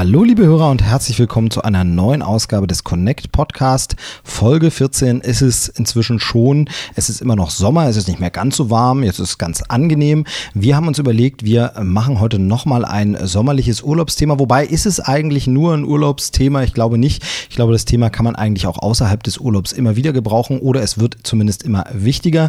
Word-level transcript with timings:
Hallo 0.00 0.24
liebe 0.24 0.46
Hörer 0.46 0.70
und 0.70 0.82
herzlich 0.82 1.18
willkommen 1.18 1.50
zu 1.50 1.60
einer 1.60 1.84
neuen 1.84 2.22
Ausgabe 2.22 2.66
des 2.66 2.84
Connect 2.84 3.32
Podcast. 3.32 3.96
Folge 4.24 4.70
14 4.70 5.20
ist 5.20 5.42
es 5.42 5.68
inzwischen 5.68 6.18
schon. 6.18 6.70
Es 6.94 7.10
ist 7.10 7.20
immer 7.20 7.36
noch 7.36 7.50
Sommer, 7.50 7.86
es 7.86 7.98
ist 7.98 8.08
nicht 8.08 8.18
mehr 8.18 8.30
ganz 8.30 8.56
so 8.56 8.70
warm, 8.70 9.02
jetzt 9.02 9.18
ist 9.18 9.28
es 9.28 9.36
ganz 9.36 9.60
angenehm. 9.60 10.24
Wir 10.54 10.74
haben 10.74 10.88
uns 10.88 10.98
überlegt, 10.98 11.44
wir 11.44 11.74
machen 11.82 12.18
heute 12.18 12.38
nochmal 12.38 12.86
ein 12.86 13.14
sommerliches 13.26 13.82
Urlaubsthema. 13.82 14.38
Wobei 14.38 14.64
ist 14.64 14.86
es 14.86 15.00
eigentlich 15.00 15.46
nur 15.46 15.74
ein 15.74 15.84
Urlaubsthema? 15.84 16.62
Ich 16.62 16.72
glaube 16.72 16.96
nicht. 16.96 17.22
Ich 17.50 17.56
glaube, 17.56 17.74
das 17.74 17.84
Thema 17.84 18.08
kann 18.08 18.24
man 18.24 18.36
eigentlich 18.36 18.66
auch 18.66 18.78
außerhalb 18.78 19.22
des 19.22 19.36
Urlaubs 19.36 19.72
immer 19.72 19.96
wieder 19.96 20.14
gebrauchen 20.14 20.60
oder 20.60 20.82
es 20.82 20.98
wird 20.98 21.18
zumindest 21.24 21.62
immer 21.62 21.84
wichtiger. 21.92 22.48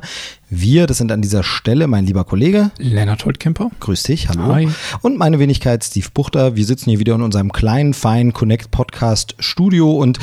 Wir, 0.53 0.85
das 0.85 0.97
sind 0.97 1.13
an 1.13 1.21
dieser 1.21 1.43
Stelle 1.43 1.87
mein 1.87 2.05
lieber 2.05 2.25
Kollege 2.25 2.71
Lennart 2.77 3.23
Holtkemper. 3.23 3.71
Grüß 3.79 4.03
dich, 4.03 4.27
hallo. 4.27 4.53
Hi. 4.53 4.67
Und 5.01 5.17
meine 5.17 5.39
Wenigkeit 5.39 5.81
Steve 5.81 6.07
Buchter. 6.13 6.57
Wir 6.57 6.65
sitzen 6.65 6.89
hier 6.89 6.99
wieder 6.99 7.15
in 7.15 7.21
unserem 7.21 7.53
kleinen, 7.53 7.93
feinen 7.93 8.33
Connect 8.33 8.69
Podcast 8.69 9.33
Studio 9.39 9.93
und 9.93 10.19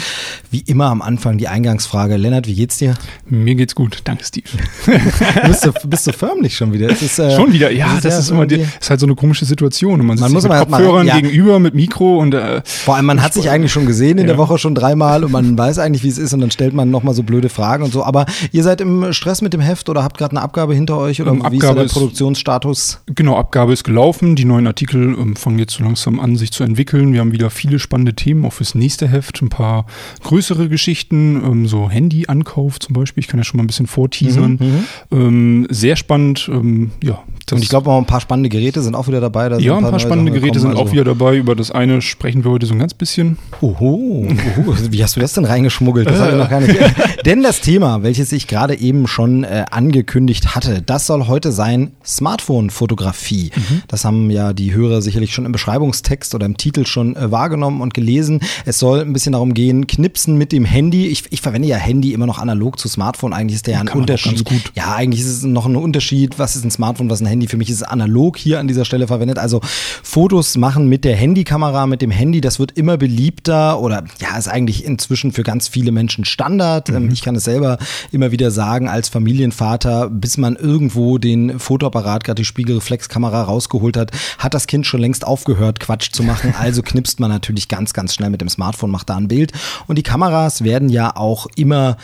wie 0.50 0.60
immer 0.66 0.88
am 0.88 1.00
Anfang 1.00 1.38
die 1.38 1.48
Eingangsfrage. 1.48 2.18
Lennart, 2.18 2.46
wie 2.46 2.56
geht's 2.56 2.76
dir? 2.76 2.92
Mir 3.24 3.54
geht's 3.54 3.74
gut, 3.74 4.02
danke 4.04 4.22
Steve. 4.22 4.50
bist, 5.46 5.64
du, 5.64 5.72
bist 5.88 6.06
du 6.06 6.12
förmlich 6.12 6.54
schon 6.54 6.74
wieder? 6.74 6.90
Es 6.90 7.00
Ist, 7.00 7.18
äh, 7.18 7.34
schon 7.34 7.50
wieder, 7.50 7.70
ja, 7.70 7.94
das, 7.94 8.02
das 8.02 8.18
ist, 8.18 8.30
immer 8.30 8.44
die, 8.44 8.66
ist 8.78 8.90
halt 8.90 9.00
so 9.00 9.06
eine 9.06 9.14
komische 9.14 9.46
Situation. 9.46 9.98
Und 9.98 10.06
man, 10.06 10.18
man 10.18 10.30
muss 10.30 10.42
mit 10.42 10.52
Kopfhörern 10.52 11.06
ja. 11.06 11.18
gegenüber 11.18 11.58
mit 11.58 11.74
Mikro 11.74 12.18
und 12.18 12.34
äh, 12.34 12.60
vor 12.66 12.96
allem 12.96 13.06
man 13.06 13.22
hat 13.22 13.32
sich 13.32 13.48
eigentlich 13.48 13.72
schon 13.72 13.86
gesehen 13.86 14.18
in 14.18 14.24
ja. 14.24 14.34
der 14.34 14.36
Woche 14.36 14.58
schon 14.58 14.74
dreimal 14.74 15.24
und 15.24 15.32
man 15.32 15.56
weiß 15.56 15.78
eigentlich, 15.78 16.04
wie 16.04 16.08
es 16.08 16.18
ist 16.18 16.34
und 16.34 16.40
dann 16.40 16.50
stellt 16.50 16.74
man 16.74 16.90
nochmal 16.90 17.14
so 17.14 17.22
blöde 17.22 17.48
Fragen 17.48 17.82
und 17.82 17.94
so. 17.94 18.04
Aber 18.04 18.26
ihr 18.52 18.62
seid 18.62 18.82
im 18.82 19.14
Stress 19.14 19.40
mit 19.40 19.54
dem 19.54 19.62
Heft 19.62 19.88
oder 19.88 20.04
habt 20.04 20.17
gerade 20.18 20.32
eine 20.32 20.42
Abgabe 20.42 20.74
hinter 20.74 20.98
euch 20.98 21.22
oder 21.22 21.30
ähm, 21.30 21.40
wie 21.50 21.56
Abgabe 21.56 21.82
ist 21.82 21.94
der 21.94 22.00
Produktionsstatus? 22.00 23.00
Genau, 23.06 23.36
Abgabe 23.36 23.72
ist 23.72 23.84
gelaufen. 23.84 24.36
Die 24.36 24.44
neuen 24.44 24.66
Artikel 24.66 25.16
ähm, 25.18 25.36
fangen 25.36 25.58
jetzt 25.58 25.74
so 25.74 25.84
langsam 25.84 26.20
an, 26.20 26.36
sich 26.36 26.52
zu 26.52 26.64
entwickeln. 26.64 27.12
Wir 27.12 27.20
haben 27.20 27.32
wieder 27.32 27.50
viele 27.50 27.78
spannende 27.78 28.14
Themen, 28.14 28.44
auch 28.44 28.52
fürs 28.52 28.74
nächste 28.74 29.08
Heft. 29.08 29.40
Ein 29.40 29.48
paar 29.48 29.86
größere 30.22 30.68
Geschichten, 30.68 31.42
ähm, 31.44 31.66
so 31.66 31.88
Handyankauf 31.88 32.78
zum 32.80 32.94
Beispiel. 32.94 33.22
Ich 33.22 33.28
kann 33.28 33.38
ja 33.38 33.44
schon 33.44 33.58
mal 33.58 33.64
ein 33.64 33.68
bisschen 33.68 33.86
vorteasern. 33.86 34.58
Mhm, 34.60 34.84
ähm, 35.16 35.66
sehr 35.70 35.96
spannend, 35.96 36.50
ähm, 36.52 36.90
ja. 37.02 37.22
Und 37.50 37.62
ich 37.62 37.70
glaube 37.70 37.90
auch 37.90 37.98
ein 37.98 38.04
paar 38.04 38.20
spannende 38.20 38.50
Geräte 38.50 38.82
sind 38.82 38.94
auch 38.94 39.08
wieder 39.08 39.20
dabei. 39.20 39.48
ja, 39.48 39.54
ein 39.56 39.80
paar, 39.80 39.88
ein 39.88 39.90
paar 39.90 40.00
spannende 40.00 40.32
Geräte 40.32 40.60
sind 40.60 40.70
also 40.70 40.82
auch 40.82 40.92
wieder 40.92 41.04
dabei. 41.04 41.36
Über 41.36 41.54
das 41.54 41.70
eine 41.70 42.02
sprechen 42.02 42.44
wir 42.44 42.50
heute 42.50 42.66
so 42.66 42.74
ein 42.74 42.78
ganz 42.78 42.92
bisschen. 42.92 43.38
Oho, 43.62 44.26
oho. 44.26 44.74
wie 44.90 45.02
hast 45.02 45.16
du 45.16 45.20
das 45.20 45.32
denn 45.32 45.44
reingeschmuggelt? 45.44 46.08
Das 46.08 46.18
habe 46.18 46.32
ich 46.32 46.36
noch 46.36 46.50
gar 46.50 46.60
nicht. 46.60 46.78
Denn 47.24 47.42
das 47.42 47.60
Thema, 47.60 48.02
welches 48.02 48.32
ich 48.32 48.48
gerade 48.48 48.78
eben 48.78 49.06
schon 49.06 49.44
äh, 49.44 49.64
angekündigt 50.08 50.54
hatte, 50.54 50.80
das 50.80 51.06
soll 51.06 51.26
heute 51.26 51.52
sein 51.52 51.92
Smartphone-Fotografie. 52.04 53.50
Mhm. 53.54 53.82
Das 53.88 54.06
haben 54.06 54.30
ja 54.30 54.54
die 54.54 54.72
Hörer 54.72 55.02
sicherlich 55.02 55.34
schon 55.34 55.44
im 55.44 55.52
Beschreibungstext 55.52 56.34
oder 56.34 56.46
im 56.46 56.56
Titel 56.56 56.86
schon 56.86 57.14
äh, 57.14 57.30
wahrgenommen 57.30 57.82
und 57.82 57.92
gelesen. 57.92 58.40
Es 58.64 58.78
soll 58.78 59.00
ein 59.00 59.12
bisschen 59.12 59.32
darum 59.32 59.52
gehen, 59.52 59.86
knipsen 59.86 60.38
mit 60.38 60.52
dem 60.52 60.64
Handy. 60.64 61.08
Ich, 61.08 61.24
ich 61.30 61.42
verwende 61.42 61.68
ja 61.68 61.76
Handy 61.76 62.14
immer 62.14 62.26
noch 62.26 62.38
analog 62.38 62.78
zu 62.78 62.88
Smartphone. 62.88 63.34
Eigentlich 63.34 63.56
ist 63.56 63.66
der 63.66 63.74
ja 63.74 63.80
ein 63.80 63.88
Unterschied. 63.88 64.48
Ja, 64.74 64.94
eigentlich 64.94 65.20
ist 65.20 65.28
es 65.28 65.42
noch 65.42 65.66
ein 65.66 65.76
Unterschied. 65.76 66.38
Was 66.38 66.56
ist 66.56 66.64
ein 66.64 66.70
Smartphone, 66.70 67.10
was 67.10 67.20
ein 67.20 67.26
Handy? 67.26 67.46
Für 67.46 67.58
mich 67.58 67.68
ist 67.68 67.76
es 67.76 67.82
analog 67.82 68.38
hier 68.38 68.60
an 68.60 68.66
dieser 68.66 68.86
Stelle 68.86 69.08
verwendet. 69.08 69.38
Also 69.38 69.60
Fotos 70.02 70.56
machen 70.56 70.88
mit 70.88 71.04
der 71.04 71.16
Handykamera, 71.16 71.86
mit 71.86 72.00
dem 72.00 72.10
Handy, 72.10 72.40
das 72.40 72.58
wird 72.58 72.72
immer 72.72 72.96
beliebter 72.96 73.78
oder 73.80 74.04
ja, 74.20 74.38
ist 74.38 74.48
eigentlich 74.48 74.84
inzwischen 74.84 75.32
für 75.32 75.42
ganz 75.42 75.68
viele 75.68 75.92
Menschen 75.92 76.24
Standard. 76.24 76.88
Ähm, 76.88 77.04
mhm. 77.04 77.10
Ich 77.10 77.20
kann 77.20 77.36
es 77.36 77.44
selber 77.44 77.76
immer 78.10 78.32
wieder 78.32 78.50
sagen 78.50 78.88
als 78.88 79.10
Familienvater, 79.10 79.97
bis 80.06 80.38
man 80.38 80.56
irgendwo 80.56 81.18
den 81.18 81.58
Fotoapparat, 81.58 82.24
gerade 82.24 82.40
die 82.40 82.44
Spiegelreflexkamera 82.44 83.42
rausgeholt 83.42 83.96
hat, 83.96 84.12
hat 84.38 84.54
das 84.54 84.66
Kind 84.66 84.86
schon 84.86 85.00
längst 85.00 85.26
aufgehört, 85.26 85.80
Quatsch 85.80 86.12
zu 86.12 86.22
machen. 86.22 86.54
Also 86.58 86.82
knipst 86.82 87.20
man 87.20 87.30
natürlich 87.30 87.68
ganz, 87.68 87.92
ganz 87.92 88.14
schnell 88.14 88.30
mit 88.30 88.40
dem 88.40 88.48
Smartphone, 88.48 88.90
macht 88.90 89.08
da 89.08 89.16
ein 89.16 89.28
Bild. 89.28 89.52
Und 89.86 89.96
die 89.96 90.02
Kameras 90.02 90.64
werden 90.64 90.88
ja 90.88 91.14
auch 91.16 91.46
immer 91.56 91.96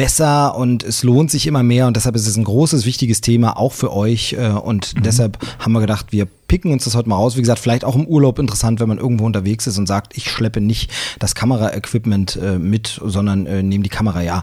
besser 0.00 0.56
und 0.56 0.82
es 0.82 1.02
lohnt 1.02 1.30
sich 1.30 1.46
immer 1.46 1.62
mehr 1.62 1.86
und 1.86 1.94
deshalb 1.94 2.16
ist 2.16 2.26
es 2.26 2.34
ein 2.36 2.44
großes, 2.44 2.86
wichtiges 2.86 3.20
Thema 3.20 3.58
auch 3.58 3.72
für 3.72 3.92
euch 3.92 4.32
äh, 4.32 4.48
und 4.48 4.96
mhm. 4.96 5.02
deshalb 5.02 5.38
haben 5.58 5.72
wir 5.72 5.80
gedacht, 5.80 6.06
wir 6.10 6.26
picken 6.48 6.72
uns 6.72 6.84
das 6.84 6.94
heute 6.94 7.10
mal 7.10 7.16
raus. 7.16 7.36
Wie 7.36 7.40
gesagt, 7.40 7.58
vielleicht 7.58 7.84
auch 7.84 7.94
im 7.94 8.06
Urlaub 8.06 8.38
interessant, 8.38 8.80
wenn 8.80 8.88
man 8.88 8.96
irgendwo 8.96 9.26
unterwegs 9.26 9.66
ist 9.66 9.76
und 9.76 9.86
sagt, 9.86 10.16
ich 10.16 10.30
schleppe 10.30 10.62
nicht 10.62 10.90
das 11.18 11.34
Kameraequipment 11.34 12.36
äh, 12.36 12.58
mit, 12.58 12.98
sondern 13.04 13.44
äh, 13.44 13.62
nehme 13.62 13.84
die 13.84 13.90
Kamera 13.90 14.22
ja. 14.22 14.42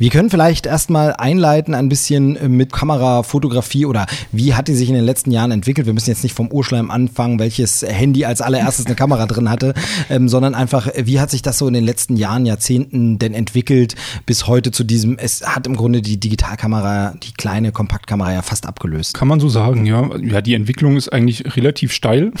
Wir 0.00 0.08
können 0.08 0.30
vielleicht 0.30 0.64
erstmal 0.64 1.12
einleiten 1.12 1.74
ein 1.74 1.90
bisschen 1.90 2.34
äh, 2.36 2.48
mit 2.48 2.72
Kamerafotografie 2.72 3.84
oder 3.84 4.06
wie 4.32 4.54
hat 4.54 4.66
die 4.66 4.74
sich 4.74 4.88
in 4.88 4.94
den 4.94 5.04
letzten 5.04 5.30
Jahren 5.30 5.50
entwickelt. 5.50 5.86
Wir 5.86 5.92
müssen 5.92 6.08
jetzt 6.08 6.22
nicht 6.22 6.34
vom 6.34 6.50
Urschleim 6.50 6.90
anfangen, 6.90 7.38
welches 7.38 7.82
Handy 7.82 8.24
als 8.24 8.40
allererstes 8.40 8.86
eine 8.86 8.94
Kamera 8.94 9.26
drin 9.26 9.50
hatte, 9.50 9.74
ähm, 10.08 10.26
sondern 10.30 10.54
einfach, 10.54 10.86
äh, 10.86 11.02
wie 11.04 11.20
hat 11.20 11.30
sich 11.30 11.42
das 11.42 11.58
so 11.58 11.68
in 11.68 11.74
den 11.74 11.84
letzten 11.84 12.16
Jahren, 12.16 12.46
Jahrzehnten 12.46 13.18
denn 13.18 13.34
entwickelt 13.34 13.94
bis 14.24 14.46
heute 14.46 14.70
zu 14.70 14.84
diesem, 14.84 15.18
es 15.18 15.46
hat 15.46 15.66
im 15.66 15.76
Grunde 15.76 16.00
die 16.00 16.18
Digitalkamera, 16.18 17.12
die 17.22 17.32
kleine 17.34 17.70
Kompaktkamera 17.70 18.32
ja 18.32 18.40
fast 18.40 18.64
abgelöst. 18.64 19.12
Kann 19.12 19.28
man 19.28 19.38
so 19.38 19.50
sagen, 19.50 19.84
ja. 19.84 20.08
Ja, 20.16 20.40
die 20.40 20.54
Entwicklung 20.54 20.96
ist 20.96 21.12
eigentlich 21.12 21.56
relativ 21.56 21.92
steil. 21.92 22.32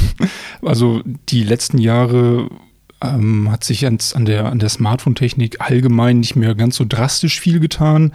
Also 0.62 1.02
die 1.28 1.42
letzten 1.42 1.76
Jahre 1.76 2.48
ähm, 3.02 3.50
hat 3.50 3.64
sich 3.64 3.86
an, 3.86 3.98
an 4.14 4.24
der, 4.24 4.46
an 4.46 4.58
der 4.58 4.68
Smartphone-Technik 4.68 5.60
allgemein 5.60 6.20
nicht 6.20 6.36
mehr 6.36 6.54
ganz 6.54 6.76
so 6.76 6.84
drastisch 6.86 7.40
viel 7.40 7.60
getan. 7.60 8.12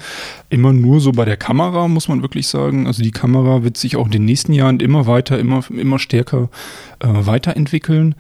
Immer 0.50 0.74
nur 0.74 1.00
so 1.00 1.12
bei 1.12 1.26
der 1.26 1.38
Kamera, 1.38 1.88
muss 1.88 2.08
man 2.08 2.22
wirklich 2.22 2.48
sagen. 2.48 2.88
Also 2.88 3.04
die 3.04 3.12
Kamera 3.12 3.64
wird 3.64 3.78
sich 3.78 3.96
auch 3.96 4.06
in 4.06 4.12
den 4.12 4.26
nächsten 4.26 4.54
Jahren 4.54 4.80
immer 4.80 5.08
weiter, 5.08 5.40
immer, 5.40 5.64
immer 5.70 6.00
stärker 6.00 6.50
äh, 7.00 7.08
weiterentwickeln. 7.08 8.16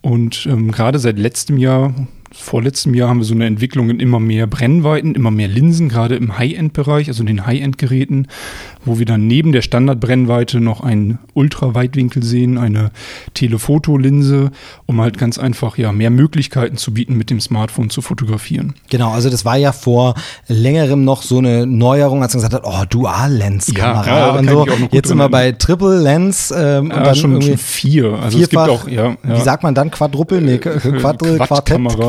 Und 0.00 0.46
ähm, 0.46 0.70
gerade 0.72 0.98
seit 0.98 1.18
letztem 1.18 1.58
Jahr, 1.58 1.94
vorletztem 2.32 2.94
Jahr 2.94 3.08
haben 3.08 3.18
wir 3.18 3.24
so 3.24 3.34
eine 3.34 3.46
Entwicklung 3.46 3.90
in 3.90 4.00
immer 4.00 4.20
mehr 4.20 4.46
Brennweiten, 4.46 5.14
immer 5.14 5.30
mehr 5.30 5.48
Linsen, 5.48 5.88
gerade 5.88 6.16
im 6.16 6.38
High-End-Bereich, 6.38 7.08
also 7.08 7.22
in 7.22 7.26
den 7.26 7.46
High-End-Geräten 7.46 8.26
wo 8.88 8.98
wir 8.98 9.06
dann 9.06 9.26
neben 9.26 9.52
der 9.52 9.62
Standardbrennweite 9.62 10.60
noch 10.60 10.80
einen 10.80 11.18
Ultraweitwinkel 11.34 12.22
sehen, 12.22 12.58
eine 12.58 12.90
Telefotolinse, 13.34 14.50
um 14.86 15.00
halt 15.00 15.18
ganz 15.18 15.38
einfach 15.38 15.78
ja 15.78 15.92
mehr 15.92 16.10
Möglichkeiten 16.10 16.76
zu 16.76 16.94
bieten, 16.94 17.16
mit 17.16 17.30
dem 17.30 17.40
Smartphone 17.40 17.90
zu 17.90 18.02
fotografieren. 18.02 18.74
Genau, 18.90 19.12
also 19.12 19.30
das 19.30 19.44
war 19.44 19.56
ja 19.56 19.72
vor 19.72 20.14
längerem 20.48 21.04
noch 21.04 21.22
so 21.22 21.38
eine 21.38 21.66
Neuerung, 21.66 22.22
als 22.22 22.34
man 22.34 22.42
gesagt 22.42 22.54
hat, 22.54 22.62
oh, 22.64 22.84
Dual-Lens-Kamera 22.88 24.06
ja, 24.06 24.18
ja, 24.18 24.38
und 24.38 24.48
so. 24.48 24.66
Jetzt 24.90 25.08
sind 25.08 25.18
wir 25.18 25.28
bei 25.28 25.52
Triple-Lens 25.52 26.52
ähm, 26.56 26.86
und 26.86 26.90
ja, 26.90 27.02
dann 27.02 27.14
schon, 27.14 27.42
schon 27.42 27.58
vier. 27.58 28.14
Also 28.14 28.38
es 28.38 28.48
gibt 28.48 28.62
auch, 28.62 28.88
ja, 28.88 29.10
ja. 29.10 29.16
Wie 29.22 29.40
sagt 29.40 29.62
man 29.62 29.74
dann 29.74 29.90
Quadruple? 29.90 30.40
Nee, 30.40 30.58
Quadruple, 30.58 31.36
Quartett, 31.36 31.76
Quadkamera, 31.76 32.06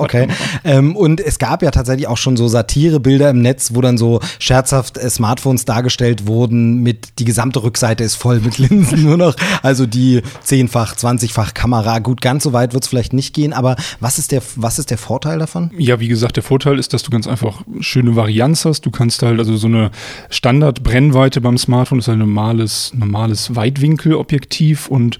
okay. 0.00 0.28
ähm, 0.64 0.96
und 0.96 1.20
es 1.20 1.38
gab 1.38 1.62
ja 1.62 1.70
tatsächlich 1.70 2.08
auch 2.08 2.16
schon 2.16 2.36
so 2.36 2.48
Satirebilder 2.48 3.30
im 3.30 3.42
Netz, 3.42 3.70
wo 3.74 3.80
dann 3.80 3.98
so 3.98 4.20
scherzhaft 4.38 4.98
äh, 4.98 5.08
Smartphones 5.08 5.64
dargestellt 5.64 6.00
dargestellt 6.00 6.26
wurden 6.26 6.82
mit, 6.82 7.18
die 7.18 7.24
gesamte 7.24 7.62
Rückseite 7.62 8.04
ist 8.04 8.16
voll 8.16 8.40
mit 8.40 8.58
Linsen 8.58 9.02
nur 9.04 9.16
noch. 9.16 9.34
Also 9.62 9.86
die 9.86 10.22
zehnfach, 10.42 10.96
zwanzigfach 10.96 11.54
Kamera. 11.54 11.98
Gut, 11.98 12.20
ganz 12.20 12.44
so 12.44 12.52
weit 12.52 12.72
wird 12.72 12.84
es 12.84 12.88
vielleicht 12.88 13.12
nicht 13.12 13.34
gehen, 13.34 13.52
aber 13.52 13.76
was 14.00 14.18
ist 14.18 14.32
der, 14.32 14.42
was 14.56 14.78
ist 14.78 14.90
der 14.90 14.98
Vorteil 14.98 15.38
davon? 15.38 15.70
Ja, 15.76 16.00
wie 16.00 16.08
gesagt, 16.08 16.36
der 16.36 16.42
Vorteil 16.42 16.78
ist, 16.78 16.92
dass 16.92 17.02
du 17.02 17.10
ganz 17.10 17.26
einfach 17.26 17.62
schöne 17.80 18.16
Varianz 18.16 18.64
hast. 18.64 18.82
Du 18.86 18.90
kannst 18.90 19.22
halt 19.22 19.38
also 19.38 19.56
so 19.56 19.66
eine 19.66 19.90
Standard-Brennweite 20.28 21.40
beim 21.40 21.58
Smartphone 21.58 21.98
ist 21.98 22.08
ein 22.08 22.18
normales, 22.18 22.92
normales 22.94 23.56
Weitwinkelobjektiv 23.56 24.88
und 24.88 25.18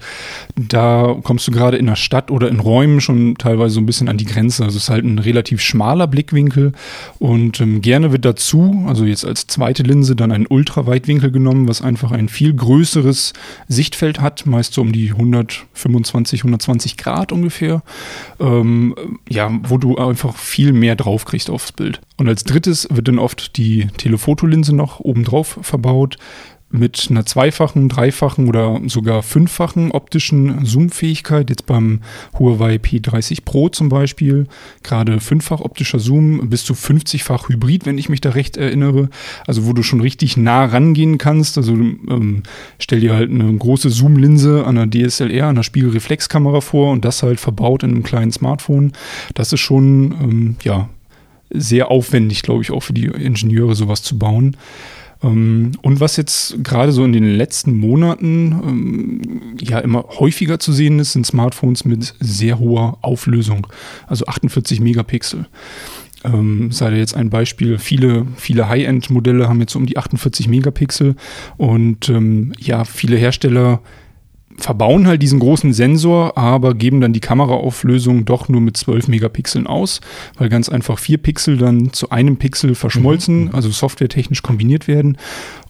da 0.55 1.15
kommst 1.23 1.47
du 1.47 1.51
gerade 1.51 1.77
in 1.77 1.85
der 1.85 1.95
Stadt 1.95 2.31
oder 2.31 2.49
in 2.49 2.59
Räumen 2.59 3.01
schon 3.01 3.35
teilweise 3.35 3.75
so 3.75 3.81
ein 3.81 3.85
bisschen 3.85 4.09
an 4.09 4.17
die 4.17 4.20
Grenze. 4.25 4.63
Also 4.63 4.77
es 4.77 4.83
ist 4.83 4.89
halt 4.89 5.05
ein 5.05 5.19
relativ 5.19 5.61
schmaler 5.61 6.07
Blickwinkel 6.07 6.73
und 7.19 7.61
ähm, 7.61 7.81
gerne 7.81 8.11
wird 8.11 8.25
dazu, 8.25 8.85
also 8.87 9.05
jetzt 9.05 9.25
als 9.25 9.47
zweite 9.47 9.83
Linse, 9.83 10.15
dann 10.15 10.31
ein 10.31 10.47
Ultra 10.47 10.81
Ultraweitwinkel 10.81 11.31
genommen, 11.31 11.67
was 11.67 11.81
einfach 11.81 12.11
ein 12.11 12.29
viel 12.29 12.53
größeres 12.53 13.33
Sichtfeld 13.67 14.21
hat, 14.21 14.45
meist 14.45 14.73
so 14.73 14.81
um 14.81 14.91
die 14.91 15.11
125, 15.11 16.41
120 16.41 16.97
Grad 16.97 17.31
ungefähr, 17.31 17.83
ähm, 18.39 18.95
ja, 19.29 19.51
wo 19.63 19.77
du 19.77 19.97
einfach 19.97 20.35
viel 20.35 20.73
mehr 20.73 20.95
drauf 20.95 21.25
kriegst 21.25 21.49
aufs 21.49 21.71
Bild. 21.71 22.01
Und 22.17 22.27
als 22.27 22.43
drittes 22.43 22.87
wird 22.91 23.07
dann 23.07 23.19
oft 23.19 23.57
die 23.57 23.87
Telephotolinse 23.97 24.75
noch 24.75 24.99
obendrauf 24.99 25.59
verbaut, 25.61 26.17
mit 26.71 27.07
einer 27.09 27.25
zweifachen, 27.25 27.89
dreifachen 27.89 28.47
oder 28.47 28.79
sogar 28.87 29.23
fünffachen 29.23 29.91
optischen 29.91 30.65
Zoom-Fähigkeit. 30.65 31.49
Jetzt 31.49 31.65
beim 31.65 32.01
Huawei 32.37 32.75
P30 32.75 33.39
Pro 33.43 33.69
zum 33.69 33.89
Beispiel. 33.89 34.47
Gerade 34.83 35.19
fünffach 35.19 35.61
optischer 35.61 35.99
Zoom, 35.99 36.49
bis 36.49 36.63
zu 36.63 36.73
50-fach 36.73 37.49
Hybrid, 37.49 37.85
wenn 37.85 37.97
ich 37.97 38.09
mich 38.09 38.21
da 38.21 38.31
recht 38.31 38.57
erinnere. 38.57 39.09
Also 39.45 39.65
wo 39.65 39.73
du 39.73 39.83
schon 39.83 40.01
richtig 40.01 40.37
nah 40.37 40.65
rangehen 40.65 41.17
kannst. 41.17 41.57
Also 41.57 41.73
ähm, 41.73 42.43
stell 42.79 43.01
dir 43.01 43.13
halt 43.13 43.29
eine 43.29 43.53
große 43.53 43.89
Zoom-Linse 43.89 44.65
an 44.65 44.77
einer 44.77 44.89
DSLR, 44.89 45.45
an 45.45 45.55
einer 45.55 45.63
Spiegelreflexkamera 45.63 46.61
vor 46.61 46.91
und 46.91 47.05
das 47.05 47.23
halt 47.23 47.39
verbaut 47.39 47.83
in 47.83 47.91
einem 47.91 48.03
kleinen 48.03 48.31
Smartphone. 48.31 48.93
Das 49.33 49.51
ist 49.51 49.59
schon, 49.59 50.11
ähm, 50.21 50.55
ja, 50.63 50.89
sehr 51.53 51.91
aufwendig, 51.91 52.43
glaube 52.43 52.63
ich, 52.63 52.71
auch 52.71 52.81
für 52.81 52.93
die 52.93 53.05
Ingenieure 53.05 53.75
sowas 53.75 54.03
zu 54.03 54.17
bauen. 54.17 54.55
Ähm, 55.23 55.71
und 55.81 55.99
was 55.99 56.17
jetzt 56.17 56.63
gerade 56.63 56.91
so 56.91 57.03
in 57.03 57.13
den 57.13 57.25
letzten 57.25 57.77
Monaten 57.77 58.61
ähm, 58.65 59.57
ja 59.59 59.79
immer 59.79 60.05
häufiger 60.19 60.59
zu 60.59 60.71
sehen 60.71 60.99
ist, 60.99 61.13
sind 61.13 61.25
Smartphones 61.25 61.85
mit 61.85 62.15
sehr 62.19 62.59
hoher 62.59 62.97
Auflösung, 63.01 63.67
also 64.07 64.25
48 64.25 64.79
Megapixel. 64.79 65.45
Ähm, 66.23 66.71
sei 66.71 66.91
da 66.91 66.95
jetzt 66.95 67.15
ein 67.15 67.29
Beispiel, 67.31 67.79
viele, 67.79 68.27
viele 68.35 68.69
High-End-Modelle 68.69 69.49
haben 69.49 69.59
jetzt 69.59 69.75
um 69.75 69.87
die 69.87 69.97
48 69.97 70.47
Megapixel 70.47 71.15
und 71.57 72.09
ähm, 72.09 72.53
ja, 72.59 72.85
viele 72.85 73.17
Hersteller 73.17 73.81
verbauen 74.63 75.07
halt 75.07 75.21
diesen 75.21 75.39
großen 75.39 75.73
Sensor, 75.73 76.37
aber 76.37 76.73
geben 76.73 77.01
dann 77.01 77.13
die 77.13 77.19
Kameraauflösung 77.19 78.25
doch 78.25 78.47
nur 78.47 78.61
mit 78.61 78.77
12 78.77 79.07
Megapixeln 79.07 79.67
aus, 79.67 80.01
weil 80.37 80.49
ganz 80.49 80.69
einfach 80.69 80.99
vier 80.99 81.17
Pixel 81.17 81.57
dann 81.57 81.93
zu 81.93 82.09
einem 82.09 82.37
Pixel 82.37 82.75
verschmolzen, 82.75 83.45
mhm. 83.45 83.55
also 83.55 83.69
softwaretechnisch 83.69 84.41
kombiniert 84.41 84.87
werden. 84.87 85.17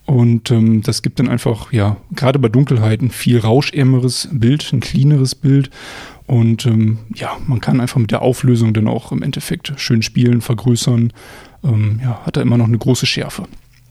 Und 0.06 0.52
ähm, 0.52 0.82
das 0.82 1.02
gibt 1.02 1.20
dann 1.20 1.30
einfach, 1.30 1.72
ja, 1.72 1.98
gerade 2.16 2.40
bei 2.40 2.50
Dunkelheit 2.50 3.02
ein 3.02 3.12
viel 3.12 3.40
rauschärmeres 3.40 4.30
Bild, 4.32 4.72
ein 4.74 4.80
cleaneres 4.80 5.36
Bild. 5.36 5.70
Und 6.28 6.66
ähm, 6.66 7.00
ja, 7.14 7.38
man 7.46 7.62
kann 7.62 7.80
einfach 7.80 8.00
mit 8.00 8.12
der 8.12 8.22
Auflösung 8.22 8.74
dann 8.74 8.88
auch 8.88 9.12
im 9.12 9.22
Endeffekt 9.22 9.74
schön 9.78 10.02
spielen, 10.02 10.42
vergrößern. 10.42 11.14
Ähm, 11.64 12.00
ja, 12.04 12.22
hat 12.26 12.36
da 12.38 12.42
immer 12.42 12.58
noch 12.58 12.68
eine 12.68 12.78
große 12.78 13.06
Schärfe. 13.06 13.44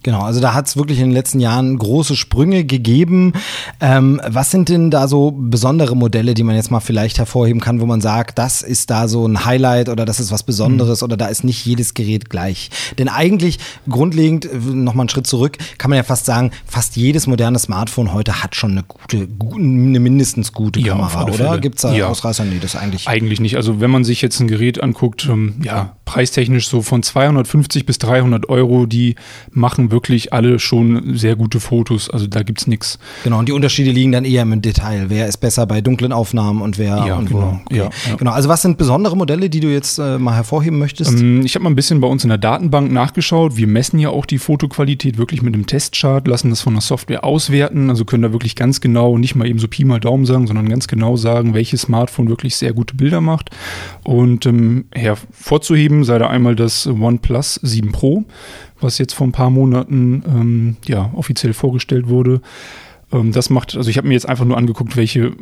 Genau, 0.03 0.23
also 0.23 0.41
da 0.41 0.55
hat 0.55 0.67
es 0.67 0.77
wirklich 0.77 0.99
in 0.99 1.07
den 1.07 1.13
letzten 1.13 1.41
Jahren 1.41 1.77
große 1.77 2.17
Sprünge 2.17 2.65
gegeben. 2.65 3.35
Ähm, 3.81 4.21
was 4.27 4.51
sind 4.51 4.71
denn 4.71 4.91
da 4.91 5.09
so 5.09 5.31
besondere 5.31 5.95
Modelle, 5.95 6.33
die 6.33 6.43
man 6.43 6.57
jetzt 6.57 6.71
mal 6.71 6.81
vielleicht 6.81 7.19
hervorheben 7.19 7.61
kann, 7.61 7.81
wo 7.81 7.87
man 7.87 8.01
sagt, 8.01 8.39
das 8.39 8.63
ist 8.63 8.89
da 8.89 9.09
so 9.09 9.27
ein 9.27 9.45
Highlight 9.45 9.91
oder 9.91 10.07
das 10.07 10.19
ist 10.19 10.33
was 10.33 10.43
Besonderes 10.43 11.03
mhm. 11.03 11.05
oder 11.05 11.17
da 11.19 11.27
ist 11.27 11.45
nicht 11.45 11.67
jedes 11.67 11.93
Gerät 11.93 12.31
gleich? 12.31 12.71
Denn 12.99 13.09
eigentlich 13.09 13.59
grundlegend, 13.91 14.47
äh, 14.47 14.57
nochmal 14.57 15.03
einen 15.03 15.11
Schritt 15.11 15.27
zurück, 15.27 15.59
kann 15.77 15.91
man 15.91 15.99
ja 15.99 16.03
fast 16.03 16.25
sagen, 16.25 16.51
fast 16.65 16.97
jedes 16.97 17.27
moderne 17.27 17.59
Smartphone 17.59 18.15
heute 18.15 18.43
hat 18.43 18.57
schon 18.57 18.73
eine 18.73 18.85
gute, 18.85 19.29
eine 19.55 20.01
mindestens 20.01 20.55
gute 20.55 20.81
ja, 20.81 20.95
Kamera, 20.95 21.25
oder? 21.25 21.59
Gibt 21.59 21.77
es 21.77 21.83
da 21.83 21.93
ja. 21.93 22.07
Ausreißer? 22.07 22.45
Nee, 22.45 22.59
das 22.59 22.75
eigentlich. 22.75 23.07
Eigentlich 23.07 23.41
nicht. 23.41 23.57
Also 23.57 23.81
wenn 23.81 23.91
man 23.91 24.05
sich 24.05 24.23
jetzt 24.23 24.41
ein 24.41 24.49
Gerät 24.49 24.83
anguckt, 24.83 25.29
ähm, 25.31 25.57
ja, 25.63 25.97
preistechnisch 26.07 26.69
so 26.69 26.83
von 26.83 27.03
250 27.03 27.87
bis 27.87 27.99
300 27.99 28.49
Euro, 28.49 28.87
die 28.87 29.15
machen 29.53 29.90
wirklich 29.91 30.33
alle 30.33 30.59
schon 30.59 31.17
sehr 31.17 31.37
gute 31.37 31.61
Fotos. 31.61 32.11
Also 32.11 32.27
da 32.27 32.43
gibt 32.43 32.61
es 32.61 32.67
nichts. 32.67 32.99
Genau, 33.25 33.39
und 33.39 33.49
die 33.49 33.53
Unterschiede 33.53 33.91
liegen 33.91 34.13
dann 34.13 34.25
eher 34.25 34.43
im 34.43 34.63
Detail. 34.63 35.07
Wer 35.09 35.27
ist 35.27 35.39
besser 35.39 35.67
bei 35.67 35.81
dunklen 35.81 36.13
Aufnahmen 36.13 36.63
und 36.63 36.79
wer 36.79 37.05
ja, 37.07 37.17
und 37.17 37.29
genau, 37.29 37.61
okay. 37.67 37.77
ja, 37.77 37.91
ja, 38.09 38.17
genau. 38.17 38.33
Also 38.33 38.49
was 38.49 38.63
sind 38.63 38.79
besondere 38.79 39.17
Modelle, 39.17 39.51
die 39.51 39.61
du 39.61 39.69
jetzt 39.69 39.99
äh, 39.99 40.19
mal 40.19 40.35
hervorheben 40.35 40.79
möchtest? 40.79 41.21
Ähm, 41.21 41.45
ich 41.45 41.55
habe 41.55 41.65
mal 41.65 41.71
ein 41.71 41.77
bisschen 41.77 42.01
bei 42.01 42.09
uns 42.09 42.23
in 42.25 42.29
der 42.29 42.39
Datenbank 42.39 42.91
nachgeschaut. 42.91 43.57
Wir 43.57 43.67
messen 43.67 43.99
ja 43.99 44.11
auch 44.11 44.27
die 44.27 44.39
Fotoqualität 44.39 45.19
wirklich 45.19 45.43
mit 45.43 45.55
einem 45.55 45.67
Testchart, 45.67 46.27
lassen 46.29 46.51
das 46.51 46.61
von 46.61 46.75
der 46.75 46.83
Software 46.83 47.25
auswerten. 47.25 47.91
Also 47.91 48.05
können 48.05 48.23
da 48.23 48.33
wirklich 48.33 48.57
ganz 48.57 48.81
genau, 48.81 49.19
nicht 49.19 49.35
mal 49.35 49.47
eben 49.47 49.59
so 49.59 49.69
Pi 49.69 49.85
mal 49.85 50.01
Daumen 50.01 50.27
sagen, 50.27 50.47
sondern 50.47 50.69
ganz 50.69 50.89
genau 50.89 51.17
sagen, 51.17 51.55
welches 51.55 51.83
Smartphone 51.83 52.29
wirklich 52.29 52.57
sehr 52.57 52.73
gute 52.73 52.95
Bilder 52.95 53.21
macht. 53.21 53.51
Und 54.05 54.47
ähm, 54.47 54.87
hervorzuheben 54.95 56.05
sei 56.05 56.19
da 56.19 56.29
einmal 56.29 56.57
das 56.57 56.87
OnePlus 56.87 57.61
7 57.63 57.93
Pro, 57.93 58.25
was 58.83 58.99
jetzt 58.99 59.15
vor 59.15 59.27
ein 59.27 59.33
paar 59.33 59.51
Monaten 59.51 60.23
ähm, 60.27 60.77
ja, 60.87 61.11
offiziell 61.15 61.53
vorgestellt 61.53 62.09
wurde. 62.09 62.41
Ähm, 63.13 63.33
das 63.33 63.51
macht, 63.51 63.77
also 63.77 63.91
ich 63.91 63.97
habe 63.97 64.09
mir 64.09 64.15
jetzt 64.15 64.29
einfach 64.29 64.45
nur 64.45 64.57
angeguckt, 64.57 64.97
welche, 64.97 65.33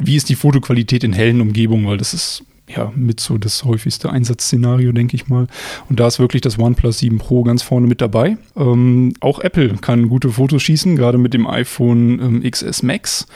wie 0.00 0.16
ist 0.16 0.28
die 0.28 0.34
Fotoqualität 0.34 1.04
in 1.04 1.12
hellen 1.12 1.40
Umgebungen, 1.40 1.86
weil 1.86 1.98
das 1.98 2.14
ist 2.14 2.44
ja, 2.68 2.92
mit 2.96 3.20
so 3.20 3.38
das 3.38 3.64
häufigste 3.64 4.10
Einsatzszenario, 4.10 4.92
denke 4.92 5.14
ich 5.14 5.28
mal. 5.28 5.46
Und 5.88 6.00
da 6.00 6.06
ist 6.08 6.18
wirklich 6.18 6.42
das 6.42 6.58
OnePlus 6.58 6.98
7 6.98 7.18
Pro 7.18 7.44
ganz 7.44 7.62
vorne 7.62 7.86
mit 7.86 8.00
dabei. 8.00 8.38
Ähm, 8.56 9.14
auch 9.20 9.38
Apple 9.38 9.76
kann 9.80 10.08
gute 10.08 10.30
Fotos 10.30 10.62
schießen, 10.62 10.96
gerade 10.96 11.18
mit 11.18 11.32
dem 11.34 11.46
iPhone 11.46 12.20
ähm, 12.20 12.50
XS 12.50 12.82
Max. 12.82 13.26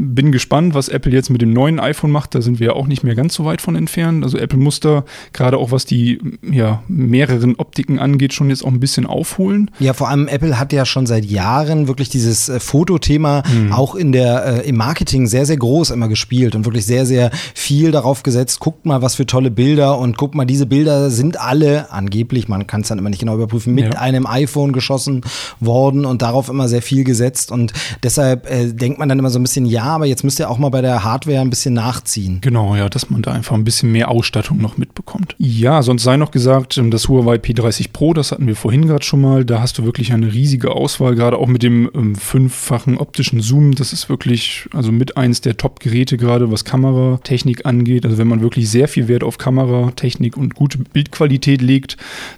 Bin 0.00 0.30
gespannt, 0.30 0.74
was 0.74 0.88
Apple 0.88 1.10
jetzt 1.10 1.28
mit 1.28 1.42
dem 1.42 1.52
neuen 1.52 1.80
iPhone 1.80 2.12
macht. 2.12 2.32
Da 2.36 2.40
sind 2.40 2.60
wir 2.60 2.68
ja 2.68 2.72
auch 2.74 2.86
nicht 2.86 3.02
mehr 3.02 3.16
ganz 3.16 3.34
so 3.34 3.44
weit 3.44 3.60
von 3.60 3.74
entfernt. 3.74 4.22
Also 4.22 4.38
Apple 4.38 4.56
muss 4.56 4.78
da 4.78 5.04
gerade 5.32 5.58
auch 5.58 5.72
was 5.72 5.86
die 5.86 6.20
ja, 6.48 6.84
mehreren 6.86 7.56
Optiken 7.56 7.98
angeht, 7.98 8.32
schon 8.32 8.48
jetzt 8.48 8.64
auch 8.64 8.68
ein 8.68 8.78
bisschen 8.78 9.06
aufholen. 9.06 9.72
Ja, 9.80 9.94
vor 9.94 10.08
allem 10.08 10.28
Apple 10.28 10.56
hat 10.56 10.72
ja 10.72 10.86
schon 10.86 11.06
seit 11.06 11.24
Jahren 11.24 11.88
wirklich 11.88 12.08
dieses 12.10 12.48
äh, 12.48 12.60
Fotothema 12.60 13.42
mhm. 13.52 13.72
auch 13.72 13.96
in 13.96 14.12
der, 14.12 14.64
äh, 14.64 14.68
im 14.68 14.76
Marketing 14.76 15.26
sehr, 15.26 15.46
sehr 15.46 15.56
groß 15.56 15.90
immer 15.90 16.06
gespielt 16.06 16.54
und 16.54 16.64
wirklich 16.64 16.86
sehr, 16.86 17.04
sehr 17.04 17.32
viel 17.52 17.90
darauf 17.90 18.22
gesetzt. 18.22 18.60
Guckt 18.60 18.86
mal, 18.86 19.02
was 19.02 19.16
für 19.16 19.26
tolle 19.26 19.50
Bilder 19.50 19.98
und 19.98 20.16
guckt 20.16 20.36
mal, 20.36 20.44
diese 20.44 20.66
Bilder 20.66 21.10
sind 21.10 21.40
alle 21.40 21.90
angeblich, 21.90 22.46
man 22.46 22.68
kann 22.68 22.82
es 22.82 22.88
dann 22.88 22.98
immer 22.98 23.10
nicht 23.10 23.18
genau 23.18 23.34
überprüfen, 23.34 23.74
mit 23.74 23.94
ja. 23.94 24.00
einem 24.00 24.28
iPhone 24.28 24.72
geschossen 24.72 25.22
worden 25.58 26.04
und 26.04 26.22
darauf 26.22 26.48
immer 26.48 26.68
sehr 26.68 26.82
viel 26.82 27.02
gesetzt. 27.02 27.50
Und 27.50 27.72
deshalb 28.04 28.48
äh, 28.48 28.72
denkt 28.72 29.00
man 29.00 29.08
dann 29.08 29.18
immer 29.18 29.30
so 29.30 29.40
ein 29.40 29.42
bisschen, 29.42 29.66
ja, 29.66 29.87
aber 29.90 30.06
jetzt 30.06 30.24
müsst 30.24 30.38
ihr 30.38 30.50
auch 30.50 30.58
mal 30.58 30.68
bei 30.68 30.80
der 30.80 31.04
Hardware 31.04 31.40
ein 31.40 31.50
bisschen 31.50 31.74
nachziehen. 31.74 32.38
Genau, 32.40 32.76
ja, 32.76 32.88
dass 32.88 33.10
man 33.10 33.22
da 33.22 33.32
einfach 33.32 33.54
ein 33.54 33.64
bisschen 33.64 33.92
mehr 33.92 34.10
Ausstattung 34.10 34.58
noch 34.58 34.76
mitbekommt. 34.76 35.34
Ja, 35.38 35.82
sonst 35.82 36.02
sei 36.02 36.16
noch 36.16 36.30
gesagt, 36.30 36.78
ähm, 36.78 36.90
das 36.90 37.08
Huawei 37.08 37.36
P30 37.36 37.92
Pro, 37.92 38.14
das 38.14 38.32
hatten 38.32 38.46
wir 38.46 38.56
vorhin 38.56 38.86
gerade 38.86 39.04
schon 39.04 39.20
mal, 39.20 39.44
da 39.44 39.60
hast 39.60 39.78
du 39.78 39.84
wirklich 39.84 40.12
eine 40.12 40.32
riesige 40.32 40.72
Auswahl, 40.72 41.14
gerade 41.14 41.38
auch 41.38 41.46
mit 41.46 41.62
dem 41.62 41.90
ähm, 41.94 42.14
fünffachen 42.14 42.98
optischen 42.98 43.40
Zoom. 43.40 43.74
Das 43.74 43.92
ist 43.92 44.08
wirklich, 44.08 44.68
also 44.74 44.92
mit 44.92 45.16
eins 45.16 45.40
der 45.40 45.56
Top-Geräte 45.56 46.16
gerade, 46.16 46.50
was 46.50 46.64
Kameratechnik 46.64 47.66
angeht. 47.66 48.04
Also 48.04 48.18
wenn 48.18 48.28
man 48.28 48.40
wirklich 48.40 48.68
sehr 48.70 48.88
viel 48.88 49.08
Wert 49.08 49.24
auf 49.24 49.38
Kameratechnik 49.38 50.36
und 50.36 50.54
gute 50.54 50.78
Bildqualität 50.78 51.62
legt, 51.62 51.96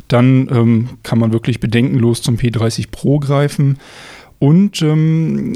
dann 0.09 0.49
ähm, 0.51 0.89
kann 1.03 1.19
man 1.19 1.33
wirklich 1.33 1.61
bedenkenlos 1.61 2.23
zum 2.23 2.37
P30 2.37 2.87
Pro 2.91 3.19
greifen. 3.19 3.79
Und 4.41 4.81
ähm, 4.81 5.53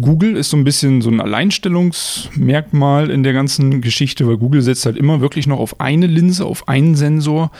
Google 0.00 0.36
ist 0.36 0.50
so 0.50 0.56
ein 0.56 0.64
bisschen 0.64 1.00
so 1.00 1.10
ein 1.10 1.20
Alleinstellungsmerkmal 1.20 3.08
in 3.08 3.22
der 3.22 3.32
ganzen 3.32 3.80
Geschichte, 3.80 4.26
weil 4.26 4.36
Google 4.36 4.62
setzt 4.62 4.84
halt 4.84 4.96
immer 4.96 5.20
wirklich 5.20 5.46
noch 5.46 5.60
auf 5.60 5.80
eine 5.80 6.08
Linse, 6.08 6.44
auf 6.44 6.68
einen 6.68 6.96
Sensor. 6.96 7.52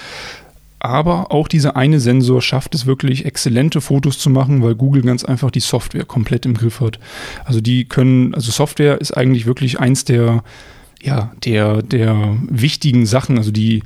Aber 0.81 1.31
auch 1.31 1.47
dieser 1.47 1.77
eine 1.77 2.01
Sensor 2.01 2.43
schafft 2.43 2.75
es 2.75 2.85
wirklich, 2.85 3.25
exzellente 3.25 3.81
Fotos 3.81 4.19
zu 4.19 4.29
machen, 4.29 4.61
weil 4.61 4.75
Google 4.75 5.03
ganz 5.03 5.25
einfach 5.25 5.53
die 5.53 5.61
Software 5.61 6.05
komplett 6.05 6.45
im 6.45 6.55
Griff 6.55 6.81
hat. 6.81 6.99
Also 7.45 7.61
die 7.61 7.85
können, 7.85 8.35
also 8.35 8.51
Software 8.51 9.01
ist 9.01 9.17
eigentlich 9.17 9.47
wirklich 9.47 9.79
eins 9.79 10.05
der, 10.05 10.43
ja, 11.01 11.31
der, 11.45 11.81
der 11.83 12.39
wichtigen 12.51 13.07
Sachen, 13.07 13.39
also 13.39 13.53
die 13.53 13.85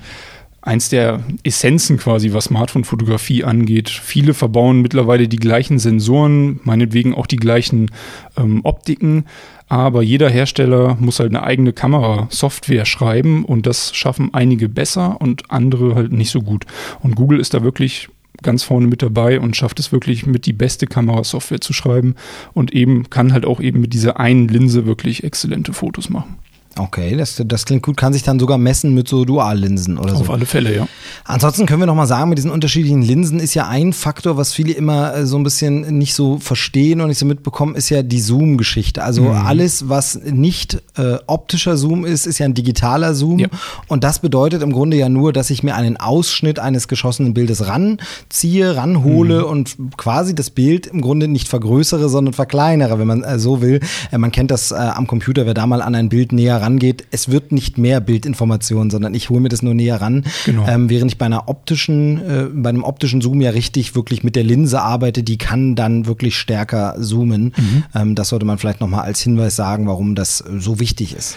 eins 0.63 0.89
der 0.89 1.23
Essenzen 1.43 1.97
quasi, 1.97 2.33
was 2.33 2.45
Smartphone-Fotografie 2.45 3.45
angeht. 3.45 3.89
Viele 3.89 4.35
verbauen 4.35 4.83
mittlerweile 4.83 5.29
die 5.29 5.39
gleichen 5.39 5.79
Sensoren, 5.79 6.61
meinetwegen 6.65 7.15
auch 7.15 7.27
die 7.27 7.37
gleichen 7.37 7.91
ähm, 8.37 8.61
Optiken, 8.65 9.25
aber 9.69 10.03
jeder 10.03 10.29
Hersteller 10.29 10.97
muss 10.99 11.21
halt 11.21 11.31
eine 11.31 11.45
eigene 11.45 11.73
Kamerasoftware 11.73 12.85
schreiben 12.85 13.45
und 13.45 13.67
das 13.67 13.95
schaffen 13.95 14.35
einige 14.35 14.69
besser 14.69 15.21
und 15.21 15.51
andere 15.51 15.95
halt 15.95 16.13
nicht 16.13 16.31
so 16.31 16.43
gut. 16.43 16.67
Und 17.01 17.15
Google 17.15 17.39
ist 17.39 17.55
da 17.55 17.63
wirklich 17.63 18.09
ganz 18.43 18.63
vorne 18.63 18.87
mit 18.87 19.03
dabei 19.03 19.39
und 19.39 19.57
schafft 19.57 19.79
es 19.79 19.93
wirklich 19.93 20.27
mit 20.27 20.47
die 20.47 20.53
beste 20.53 20.87
Kamerasoftware 20.87 21.61
zu 21.61 21.73
schreiben 21.73 22.17
und 22.53 22.73
eben 22.73 23.11
kann 23.11 23.33
halt 23.33 23.47
auch 23.47 23.61
eben 23.61 23.81
mit 23.81 23.93
dieser 23.93 24.19
einen 24.19 24.49
Linse 24.49 24.87
wirklich 24.87 25.25
exzellente 25.25 25.73
Fotos 25.73 26.11
machen. 26.11 26.37
Okay, 26.81 27.15
das, 27.15 27.41
das 27.45 27.67
klingt 27.67 27.83
gut. 27.83 27.99
Kann 27.99 28.15
sich 28.15 28.23
dann 28.23 28.39
sogar 28.39 28.57
messen 28.57 28.95
mit 28.95 29.07
so 29.07 29.27
Duallinsen 29.27 29.99
oder 29.99 30.15
so. 30.15 30.23
Auf 30.23 30.31
alle 30.31 30.47
Fälle, 30.47 30.75
ja. 30.75 30.89
Ansonsten 31.25 31.67
können 31.67 31.81
wir 31.81 31.87
noch 31.87 31.95
mal 31.95 32.07
sagen, 32.07 32.31
mit 32.31 32.39
diesen 32.39 32.51
unterschiedlichen 32.51 33.03
Linsen 33.03 33.39
ist 33.39 33.53
ja 33.53 33.69
ein 33.69 33.93
Faktor, 33.93 34.39
was 34.39 34.55
viele 34.55 34.73
immer 34.73 35.15
äh, 35.15 35.27
so 35.27 35.37
ein 35.37 35.43
bisschen 35.43 35.99
nicht 35.99 36.15
so 36.15 36.39
verstehen 36.39 37.03
und 37.03 37.09
nicht 37.09 37.19
so 37.19 37.27
mitbekommen, 37.27 37.75
ist 37.75 37.91
ja 37.91 38.03
die 38.03 38.21
Zoom-Geschichte. 38.21 39.03
Also 39.03 39.25
mhm. 39.25 39.47
alles, 39.47 39.91
was 39.91 40.21
nicht 40.25 40.83
äh, 40.97 41.19
optischer 41.27 41.77
Zoom 41.77 42.07
ist, 42.07 42.25
ist 42.25 42.39
ja 42.39 42.47
ein 42.47 42.55
digitaler 42.55 43.15
Zoom. 43.15 43.41
Ja. 43.41 43.49
Und 43.89 44.03
das 44.03 44.21
bedeutet 44.21 44.63
im 44.63 44.73
Grunde 44.73 44.97
ja 44.97 45.11
nur, 45.11 45.35
dass 45.35 45.51
ich 45.51 45.63
mir 45.63 45.75
einen 45.75 45.99
Ausschnitt 45.99 46.59
eines 46.59 46.89
geschossenen 46.89 47.35
Bildes 47.35 47.67
ranziehe, 47.67 48.75
ranhole 48.75 49.41
mhm. 49.41 49.45
und 49.45 49.77
quasi 49.99 50.35
das 50.35 50.49
Bild 50.49 50.87
im 50.87 51.03
Grunde 51.03 51.29
nicht 51.29 51.47
vergrößere, 51.47 52.09
sondern 52.09 52.33
verkleinere, 52.33 52.99
wenn 52.99 53.07
man 53.07 53.23
äh, 53.23 53.39
so 53.39 53.61
will. 53.61 53.81
Äh, 54.11 54.17
man 54.17 54.33
kennt 54.33 54.51
das 54.51 54.71
äh, 54.71 54.77
am 54.77 55.07
Computer, 55.07 55.45
wer 55.45 55.53
da 55.53 55.67
mal 55.67 55.83
an 55.83 55.95
ein 55.95 56.09
Bild 56.09 56.33
näher 56.33 56.63
ran 56.63 56.70
rangeht, 56.71 57.05
es 57.11 57.31
wird 57.31 57.53
nicht 57.53 57.79
mehr 57.79 58.01
Bildinformation, 58.01 58.91
sondern 58.91 59.15
ich 59.15 59.31
hole 59.31 59.41
mir 59.41 59.49
das 59.49 59.63
nur 59.63 59.75
näher 59.75 60.01
ran. 60.01 60.25
Genau. 60.45 60.67
Ähm, 60.67 60.89
während 60.89 61.11
ich 61.11 61.19
bei 61.19 61.27
einer 61.27 61.49
optischen, 61.49 62.19
äh, 62.19 62.47
bei 62.53 62.71
einem 62.71 62.85
optischen 62.85 63.21
Zoom 63.21 63.41
ja 63.41 63.51
richtig 63.51 63.95
wirklich 63.95 64.23
mit 64.23 64.37
der 64.37 64.45
Linse 64.45 64.81
arbeite, 64.81 65.23
die 65.23 65.39
kann 65.39 65.75
dann 65.75 66.07
wirklich 66.07 66.39
stärker 66.39 66.97
zoomen. 67.01 67.53
Mhm. 67.57 67.85
Ähm, 67.95 68.15
das 68.15 68.29
sollte 68.29 68.47
man 68.47 68.59
vielleicht 68.59 68.81
nochmal 68.81 69.03
als 69.03 69.21
Hinweis 69.21 69.57
sagen, 69.57 69.87
warum 69.87 70.15
das 70.15 70.39
so 70.39 70.81
wichtig 70.81 71.15
ist. 71.15 71.37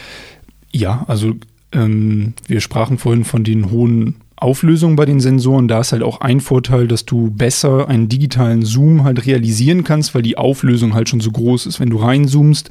Ja, 0.72 1.06
also 1.08 1.34
ähm, 1.72 2.34
wir 2.48 2.62
sprachen 2.62 2.98
vorhin 2.98 3.26
von 3.26 3.44
den 3.44 3.72
hohen 3.72 4.16
Auflösung 4.44 4.96
bei 4.96 5.06
den 5.06 5.20
Sensoren. 5.20 5.68
Da 5.68 5.80
ist 5.80 5.92
halt 5.92 6.04
auch 6.04 6.22
ein 6.22 6.40
Vorteil, 6.40 6.88
dass 6.88 7.06
du 7.06 7.32
besser 7.32 7.88
einen 7.88 8.10
digitalen 8.10 8.64
Zoom 8.64 9.04
halt 9.04 9.26
realisieren 9.26 9.84
kannst, 9.84 10.14
weil 10.14 10.22
die 10.22 10.38
Auflösung 10.38 10.94
halt 10.94 11.10
schon 11.10 11.22
so 11.22 11.32
groß 11.32 11.66
ist. 11.66 11.80
Wenn 11.80 11.90
du 11.90 11.98
reinzoomst, 11.98 12.70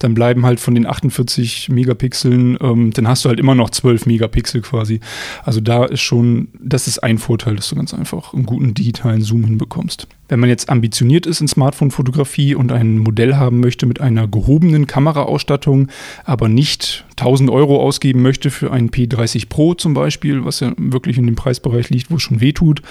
dann 0.00 0.14
bleiben 0.14 0.44
halt 0.44 0.60
von 0.60 0.74
den 0.74 0.86
48 0.86 1.68
Megapixeln, 1.70 2.58
ähm, 2.60 2.92
dann 2.92 3.08
hast 3.08 3.24
du 3.24 3.28
halt 3.28 3.40
immer 3.40 3.54
noch 3.54 3.70
12 3.70 4.06
Megapixel 4.06 4.60
quasi. 4.60 5.00
Also 5.44 5.60
da 5.60 5.84
ist 5.84 6.00
schon, 6.00 6.48
das 6.60 6.88
ist 6.88 6.98
ein 6.98 7.18
Vorteil, 7.18 7.56
dass 7.56 7.68
du 7.68 7.76
ganz 7.76 7.94
einfach 7.94 8.34
einen 8.34 8.44
guten 8.44 8.74
digitalen 8.74 9.22
Zoom 9.22 9.44
hinbekommst. 9.44 10.08
Wenn 10.28 10.40
man 10.40 10.48
jetzt 10.48 10.70
ambitioniert 10.70 11.26
ist 11.26 11.40
in 11.40 11.48
Smartphone-Fotografie 11.48 12.54
und 12.54 12.72
ein 12.72 12.98
Modell 12.98 13.34
haben 13.36 13.60
möchte 13.60 13.86
mit 13.86 14.00
einer 14.00 14.26
gehobenen 14.26 14.86
Kameraausstattung, 14.86 15.88
aber 16.24 16.48
nicht 16.48 17.04
1000 17.10 17.50
Euro 17.50 17.80
ausgeben 17.80 18.22
möchte 18.22 18.50
für 18.50 18.72
einen 18.72 18.90
P30 18.90 19.48
Pro 19.48 19.74
zum 19.74 19.94
Beispiel, 19.94 20.44
was 20.44 20.60
ja 20.60 20.72
wirklich 20.76 21.18
in 21.18 21.26
dem 21.26 21.34
Preisbereich 21.34 21.90
liegt, 21.90 22.10
wo 22.10 22.16
es 22.16 22.22
schon 22.22 22.40
weh 22.40 22.52
tut, 22.52 22.82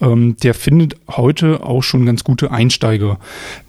ähm, 0.00 0.36
der 0.42 0.54
findet 0.54 0.96
heute 1.08 1.62
auch 1.62 1.82
schon 1.82 2.06
ganz 2.06 2.24
gute 2.24 2.50
Einsteiger. 2.50 3.18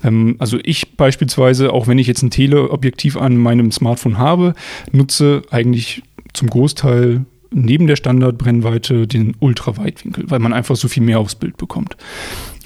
Ähm, 0.04 0.36
also 0.40 0.58
ich 0.64 0.96
beispielsweise, 0.96 1.72
auch 1.74 1.88
wenn 1.88 2.00
ich 2.00 2.08
jetzt 2.08 2.24
ein 2.24 2.32
Teleobjektiv 2.32 3.18
an 3.18 3.38
meinem 3.38 3.72
Smartphone 3.72 4.18
habe, 4.18 4.56
nutze 4.92 5.44
eigentlich 5.52 6.04
zum 6.34 6.50
Großteil 6.50 7.26
neben 7.52 7.88
der 7.88 7.96
Standardbrennweite 7.96 9.08
den 9.08 9.36
Ultraweitwinkel, 9.40 10.26
weil 10.30 10.40
man 10.40 10.54
einfach 10.54 10.76
so 10.76 10.88
viel 10.88 11.04
mehr 11.04 11.20
aufs 11.20 11.36
Bild 11.36 11.58
bekommt. 11.58 11.98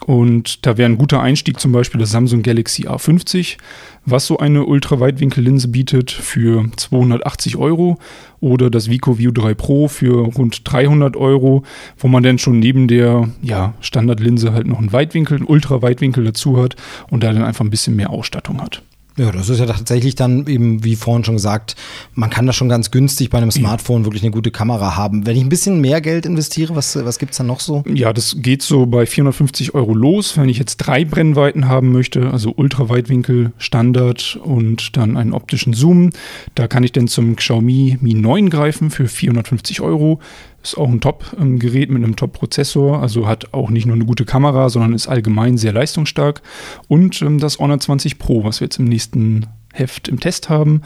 Und 0.05 0.65
da 0.65 0.77
wäre 0.77 0.89
ein 0.89 0.97
guter 0.97 1.21
Einstieg 1.21 1.59
zum 1.59 1.71
Beispiel 1.71 1.99
das 1.99 2.11
Samsung 2.11 2.41
Galaxy 2.41 2.87
A50, 2.87 3.57
was 4.05 4.25
so 4.25 4.37
eine 4.37 4.65
Ultraweitwinkellinse 4.65 5.69
bietet 5.69 6.11
für 6.11 6.65
280 6.75 7.55
Euro 7.55 7.97
oder 8.41 8.69
das 8.69 8.89
Vico 8.89 9.17
View 9.17 9.31
3 9.31 9.53
Pro 9.53 9.87
für 9.87 10.25
rund 10.25 10.61
300 10.65 11.15
Euro, 11.15 11.63
wo 11.97 12.09
man 12.09 12.23
dann 12.23 12.37
schon 12.37 12.59
neben 12.59 12.89
der 12.89 13.29
ja, 13.41 13.75
Standardlinse 13.79 14.51
halt 14.51 14.67
noch 14.67 14.79
einen 14.79 14.91
Weitwinkel, 14.91 15.37
einen 15.37 15.47
Ultraweitwinkel 15.47 16.25
dazu 16.25 16.61
hat 16.61 16.75
und 17.09 17.23
da 17.23 17.31
dann 17.31 17.43
einfach 17.43 17.63
ein 17.63 17.69
bisschen 17.69 17.95
mehr 17.95 18.09
Ausstattung 18.09 18.61
hat. 18.61 18.83
Ja, 19.15 19.31
das 19.31 19.49
ist 19.49 19.59
ja 19.59 19.67
tatsächlich 19.67 20.15
dann 20.15 20.47
eben, 20.47 20.83
wie 20.83 20.95
vorhin 20.95 21.23
schon 21.23 21.35
gesagt, 21.35 21.75
man 22.15 22.31
kann 22.31 22.47
da 22.47 22.53
schon 22.53 22.67
ganz 22.67 22.89
günstig 22.89 23.29
bei 23.29 23.37
einem 23.37 23.51
Smartphone 23.51 24.05
wirklich 24.05 24.23
eine 24.23 24.31
gute 24.31 24.49
Kamera 24.49 24.95
haben. 24.95 25.27
Wenn 25.27 25.37
ich 25.37 25.43
ein 25.43 25.49
bisschen 25.49 25.81
mehr 25.81 26.01
Geld 26.01 26.25
investiere, 26.25 26.75
was, 26.75 26.95
was 26.95 27.19
gibt 27.19 27.33
es 27.33 27.37
dann 27.37 27.45
noch 27.47 27.59
so? 27.59 27.83
Ja, 27.93 28.11
das 28.11 28.37
geht 28.39 28.63
so 28.63 28.87
bei 28.87 29.05
450 29.05 29.75
Euro 29.75 29.93
los. 29.93 30.35
Wenn 30.35 30.49
ich 30.49 30.57
jetzt 30.57 30.77
drei 30.77 31.05
Brennweiten 31.05 31.67
haben 31.67 31.91
möchte, 31.91 32.31
also 32.31 32.53
Ultraweitwinkel, 32.55 33.51
Standard 33.59 34.39
und 34.43 34.97
dann 34.97 35.15
einen 35.15 35.33
optischen 35.33 35.73
Zoom, 35.73 36.09
da 36.55 36.67
kann 36.67 36.83
ich 36.83 36.91
dann 36.91 37.07
zum 37.07 37.35
Xiaomi 37.35 37.99
Mi 38.01 38.15
9 38.15 38.49
greifen 38.49 38.89
für 38.89 39.07
450 39.07 39.81
Euro. 39.81 40.19
Ist 40.63 40.77
auch 40.77 40.87
ein 40.87 41.01
Top-Gerät 41.01 41.89
mit 41.89 42.03
einem 42.03 42.15
Top-Prozessor, 42.15 43.01
also 43.01 43.27
hat 43.27 43.53
auch 43.53 43.69
nicht 43.69 43.85
nur 43.85 43.95
eine 43.95 44.05
gute 44.05 44.23
Kamera, 44.23 44.69
sondern 44.69 44.93
ist 44.93 45.07
allgemein 45.07 45.57
sehr 45.57 45.73
leistungsstark. 45.73 46.41
Und 46.87 47.21
ähm, 47.21 47.39
das 47.39 47.59
Honor 47.59 47.79
20 47.79 48.17
Pro, 48.17 48.45
was 48.45 48.61
wir 48.61 48.65
jetzt 48.67 48.79
im 48.79 48.85
nächsten 48.85 49.47
Heft 49.73 50.07
im 50.07 50.19
Test 50.19 50.49
haben, 50.49 50.83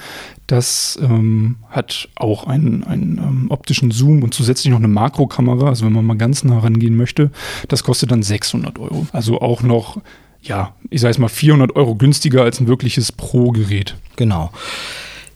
das 0.47 0.97
ähm, 1.01 1.57
hat 1.69 2.09
auch 2.15 2.47
einen, 2.47 2.83
einen 2.85 3.17
ähm, 3.17 3.45
optischen 3.49 3.91
Zoom 3.91 4.23
und 4.23 4.33
zusätzlich 4.33 4.71
noch 4.71 4.79
eine 4.79 4.87
Makrokamera. 4.87 5.67
Also 5.67 5.85
wenn 5.85 5.93
man 5.93 6.05
mal 6.05 6.17
ganz 6.17 6.43
nah 6.43 6.57
rangehen 6.59 6.95
möchte, 6.95 7.29
das 7.67 7.83
kostet 7.83 8.11
dann 8.11 8.23
600 8.23 8.79
Euro. 8.79 9.05
Also 9.11 9.41
auch 9.41 9.61
noch, 9.61 10.01
ja, 10.41 10.73
ich 10.89 11.01
sage 11.01 11.11
es 11.11 11.17
mal 11.19 11.27
400 11.27 11.75
Euro 11.75 11.95
günstiger 11.95 12.43
als 12.43 12.59
ein 12.59 12.67
wirkliches 12.67 13.11
Pro-Gerät. 13.11 13.95
Genau. 14.15 14.51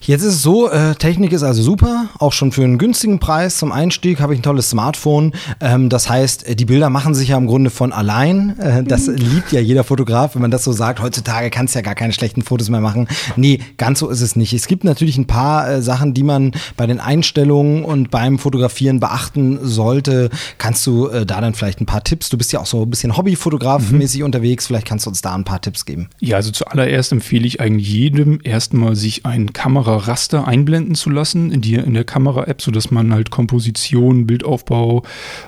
Jetzt 0.04 0.24
ist 0.24 0.34
es 0.34 0.42
so, 0.42 0.68
äh, 0.68 0.96
Technik 0.96 1.32
ist 1.32 1.44
also 1.44 1.62
super, 1.62 2.08
auch 2.18 2.34
schon 2.34 2.52
für 2.52 2.64
einen 2.64 2.80
günstigen 2.80 3.20
Preis. 3.20 3.58
Zum 3.58 3.72
Einstieg 3.72 4.20
habe 4.20 4.34
ich 4.34 4.40
ein 4.40 4.44
tolles 4.44 4.72
Smartphone. 4.72 5.34
Ähm, 5.60 5.90
das 5.90 6.10
heißt, 6.10 6.48
äh, 6.48 6.56
die 6.56 6.66
Bilder 6.66 6.90
machen 6.90 7.14
sich 7.14 7.30
ja 7.30 7.38
im 7.38 7.46
Grunde 7.46 7.70
von 7.70 7.94
allein. 7.94 8.58
Äh, 8.58 8.84
das 8.84 9.06
mhm. 9.06 9.18
liebt 9.18 9.52
ja 9.52 9.60
jeder 9.60 9.84
Fotograf, 9.84 10.34
wenn 10.34 10.42
man 10.42 10.50
das 10.50 10.64
so 10.64 10.72
sagt. 10.72 11.04
Heutzutage 11.04 11.52
kannst 11.52 11.76
du 11.76 11.80
ja 11.80 11.84
gar 11.84 11.94
keine 11.94 12.14
schlechten 12.14 12.42
Fotos 12.42 12.70
mehr 12.70 12.82
machen. 12.82 13.08
Nee, 13.36 13.60
ganz 13.78 14.00
so 14.00 14.10
ist 14.10 14.22
es 14.22 14.36
nicht. 14.36 14.54
Es 14.54 14.66
gibt 14.66 14.86
natürlich 14.86 15.20
ein 15.20 15.28
paar 15.28 15.70
äh, 15.70 15.82
Sachen, 15.84 16.16
die 16.16 16.24
man 16.24 16.54
bei 16.78 16.88
den 16.88 17.00
Einstellungen 17.00 17.86
und 17.86 18.10
beim 18.10 18.40
Fotografieren 18.40 19.00
beachten 19.00 19.60
sollte. 19.62 20.32
Kannst 20.58 20.88
du 20.88 21.10
äh, 21.10 21.28
da 21.28 21.42
dann 21.42 21.54
vielleicht 21.54 21.80
ein 21.80 21.86
paar 21.86 22.04
Tipps? 22.04 22.30
Du 22.30 22.40
bist 22.40 22.52
ja 22.52 22.60
auch 22.60 22.66
so 22.66 22.82
ein 22.82 22.90
bisschen 22.90 23.16
Hobbyfotograf-mäßig 23.16 24.22
mhm. 24.22 24.26
unterwegs. 24.26 24.66
Vielleicht 24.66 24.88
kannst 24.88 25.06
du 25.06 25.12
uns 25.12 25.22
da 25.22 25.36
ein 25.36 25.44
paar 25.44 25.62
Tipps 25.62 25.86
geben. 25.86 26.10
Ja, 26.20 26.38
also 26.38 26.50
zuallererst 26.50 27.12
empfehle 27.12 27.46
ich 27.46 27.62
eigentlich 27.62 27.88
jedem 27.88 28.40
erstmal 28.44 28.96
sich 28.96 29.28
ein 29.28 29.54
Kamera 29.54 29.91
Raster 29.98 30.48
einblenden 30.48 30.96
zu 30.96 31.10
lassen 31.10 31.52
in, 31.52 31.62
die, 31.62 31.76
in 31.76 31.94
der 31.94 32.04
Kamera-App, 32.04 32.62
sodass 32.62 32.92
man 32.92 33.14
halt 33.14 33.32
Komposition, 33.32 34.28
Bildaufbau, 34.28 35.04